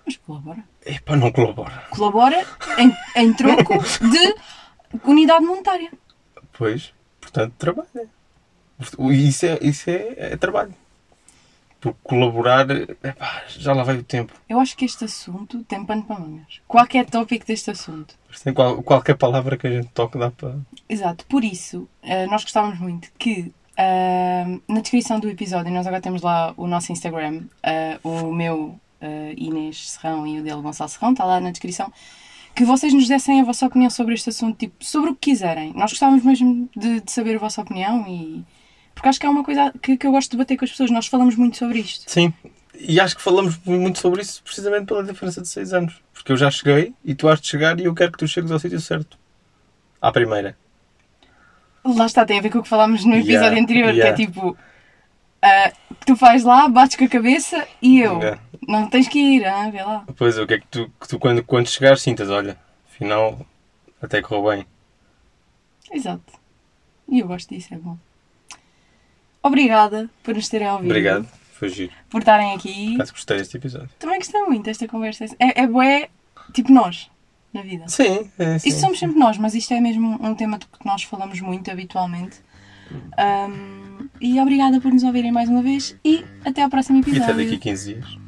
Mas 0.04 0.16
colabora. 0.16 0.64
Epá, 0.84 1.16
não 1.16 1.30
colabora. 1.30 1.84
colabora 1.90 2.44
em, 2.76 2.92
em 3.22 3.32
troco 3.32 3.74
de 4.10 4.34
unidade 5.04 5.44
monetária. 5.44 5.90
Pois, 6.52 6.92
portanto, 7.20 7.54
trabalha. 7.56 8.08
Isso 9.10 9.46
é, 9.46 9.58
isso 9.62 9.88
é, 9.88 10.14
é 10.32 10.36
trabalho. 10.36 10.74
Porque 11.82 11.98
colaborar, 12.04 12.70
epá, 12.70 13.42
já 13.48 13.72
lá 13.74 13.82
vai 13.82 13.96
o 13.96 14.04
tempo. 14.04 14.32
Eu 14.48 14.60
acho 14.60 14.76
que 14.76 14.84
este 14.84 15.04
assunto 15.04 15.64
tem 15.64 15.84
pano 15.84 16.04
para 16.04 16.20
mangas. 16.20 16.60
Qualquer 16.68 17.04
tópico 17.06 17.44
deste 17.44 17.72
assunto. 17.72 18.14
Tem 18.44 18.54
qual- 18.54 18.80
qualquer 18.84 19.16
palavra 19.16 19.56
que 19.56 19.66
a 19.66 19.70
gente 19.70 19.88
toque 19.88 20.16
dá 20.16 20.30
para. 20.30 20.54
Exato, 20.88 21.26
por 21.26 21.42
isso, 21.42 21.88
eh, 22.02 22.24
nós 22.26 22.44
gostávamos 22.44 22.78
muito 22.78 23.08
que 23.18 23.52
eh, 23.76 24.44
na 24.68 24.80
descrição 24.80 25.18
do 25.18 25.28
episódio, 25.28 25.72
nós 25.72 25.84
agora 25.86 26.00
temos 26.00 26.22
lá 26.22 26.54
o 26.56 26.68
nosso 26.68 26.92
Instagram, 26.92 27.42
eh, 27.64 27.98
o 28.04 28.32
meu 28.32 28.78
eh, 29.00 29.34
Inês 29.36 29.90
Serrão 29.90 30.24
e 30.24 30.38
o 30.38 30.42
dele 30.44 30.62
Gonçalo 30.62 30.88
Serrão, 30.88 31.10
está 31.12 31.24
lá 31.24 31.40
na 31.40 31.50
descrição, 31.50 31.92
que 32.54 32.64
vocês 32.64 32.94
nos 32.94 33.08
dessem 33.08 33.40
a 33.40 33.44
vossa 33.44 33.66
opinião 33.66 33.90
sobre 33.90 34.14
este 34.14 34.28
assunto, 34.28 34.56
tipo, 34.56 34.84
sobre 34.84 35.10
o 35.10 35.14
que 35.16 35.30
quiserem. 35.32 35.72
Nós 35.74 35.90
gostávamos 35.90 36.22
mesmo 36.24 36.68
de, 36.76 37.00
de 37.00 37.10
saber 37.10 37.34
a 37.36 37.40
vossa 37.40 37.60
opinião 37.60 38.06
e. 38.06 38.44
Porque 39.02 39.08
acho 39.08 39.18
que 39.18 39.26
é 39.26 39.28
uma 39.28 39.42
coisa 39.42 39.74
que, 39.82 39.96
que 39.96 40.06
eu 40.06 40.12
gosto 40.12 40.30
de 40.30 40.36
debater 40.36 40.56
com 40.56 40.64
as 40.64 40.70
pessoas, 40.70 40.88
nós 40.88 41.08
falamos 41.08 41.34
muito 41.34 41.56
sobre 41.56 41.80
isto. 41.80 42.08
Sim. 42.08 42.32
E 42.72 43.00
acho 43.00 43.16
que 43.16 43.22
falamos 43.22 43.58
muito 43.64 43.98
sobre 43.98 44.22
isso 44.22 44.40
precisamente 44.44 44.86
pela 44.86 45.02
diferença 45.02 45.42
de 45.42 45.48
6 45.48 45.72
anos. 45.72 46.00
Porque 46.14 46.30
eu 46.30 46.36
já 46.36 46.48
cheguei 46.52 46.94
e 47.04 47.12
tu 47.12 47.28
has 47.28 47.40
de 47.40 47.48
chegar 47.48 47.80
e 47.80 47.84
eu 47.84 47.94
quero 47.96 48.12
que 48.12 48.18
tu 48.18 48.28
chegues 48.28 48.52
ao 48.52 48.60
sítio 48.60 48.80
certo. 48.80 49.18
À 50.00 50.12
primeira. 50.12 50.56
Lá 51.84 52.06
está, 52.06 52.24
tem 52.24 52.38
a 52.38 52.42
ver 52.42 52.50
com 52.50 52.60
o 52.60 52.62
que 52.62 52.68
falámos 52.68 53.04
no 53.04 53.14
episódio 53.14 53.32
Yeah, 53.40 53.60
anterior, 53.60 53.92
yeah. 53.92 54.14
que 54.14 54.22
é 54.22 54.26
tipo. 54.26 54.56
que 55.98 56.06
tu 56.06 56.14
vais 56.14 56.44
lá, 56.44 56.68
bates 56.68 56.96
com 56.96 57.04
a 57.04 57.08
cabeça 57.08 57.66
e 57.82 57.98
eu. 57.98 58.18
Yeah. 58.18 58.40
Não 58.68 58.88
tens 58.88 59.08
que 59.08 59.18
ir, 59.18 59.44
ah, 59.44 59.68
vê 59.68 59.82
lá. 59.82 60.04
Pois, 60.16 60.38
o 60.38 60.46
que 60.46 60.54
é 60.54 60.58
que 60.60 60.66
tu, 60.68 60.88
que 61.00 61.08
tu 61.08 61.18
quando, 61.18 61.42
quando 61.42 61.66
chegares 61.66 62.02
sintas, 62.02 62.30
olha, 62.30 62.56
afinal 62.88 63.44
até 64.00 64.22
correu 64.22 64.48
bem. 64.48 64.66
Exato. 65.90 66.34
E 67.08 67.18
eu 67.18 67.26
gosto 67.26 67.52
disso, 67.52 67.74
é 67.74 67.78
bom. 67.78 67.98
Obrigada 69.42 70.08
por 70.22 70.34
nos 70.34 70.48
terem 70.48 70.68
ouvido. 70.70 70.86
Obrigado, 70.90 71.28
foi 71.52 71.68
giro. 71.68 71.92
Por 72.08 72.20
estarem 72.20 72.54
aqui. 72.54 72.96
Caso 72.96 73.12
gostei 73.12 73.38
deste 73.38 73.56
episódio. 73.56 73.90
Também 73.98 74.18
gostei 74.18 74.40
muito 74.42 74.64
desta 74.64 74.86
conversa. 74.86 75.24
É, 75.38 75.62
é 75.62 75.66
bué, 75.66 76.08
tipo 76.52 76.72
nós, 76.72 77.10
na 77.52 77.62
vida. 77.62 77.84
Sim, 77.88 78.30
é, 78.38 78.58
sim. 78.58 78.68
Isso 78.68 78.80
somos 78.80 78.98
sempre 78.98 79.18
nós, 79.18 79.36
mas 79.38 79.54
isto 79.54 79.72
é 79.74 79.80
mesmo 79.80 80.18
um 80.24 80.34
tema 80.34 80.58
de 80.58 80.66
que 80.66 80.86
nós 80.86 81.02
falamos 81.02 81.40
muito 81.40 81.70
habitualmente. 81.70 82.36
Ahm, 83.16 84.08
e 84.20 84.38
obrigada 84.40 84.80
por 84.80 84.92
nos 84.92 85.02
ouvirem 85.02 85.32
mais 85.32 85.48
uma 85.48 85.62
vez 85.62 85.96
e 86.04 86.24
até 86.44 86.62
ao 86.62 86.68
próximo 86.70 86.98
E 86.98 87.00
episódio. 87.00 87.24
até 87.24 87.34
daqui 87.34 87.54
a 87.54 87.58
15 87.58 87.94
dias. 87.94 88.22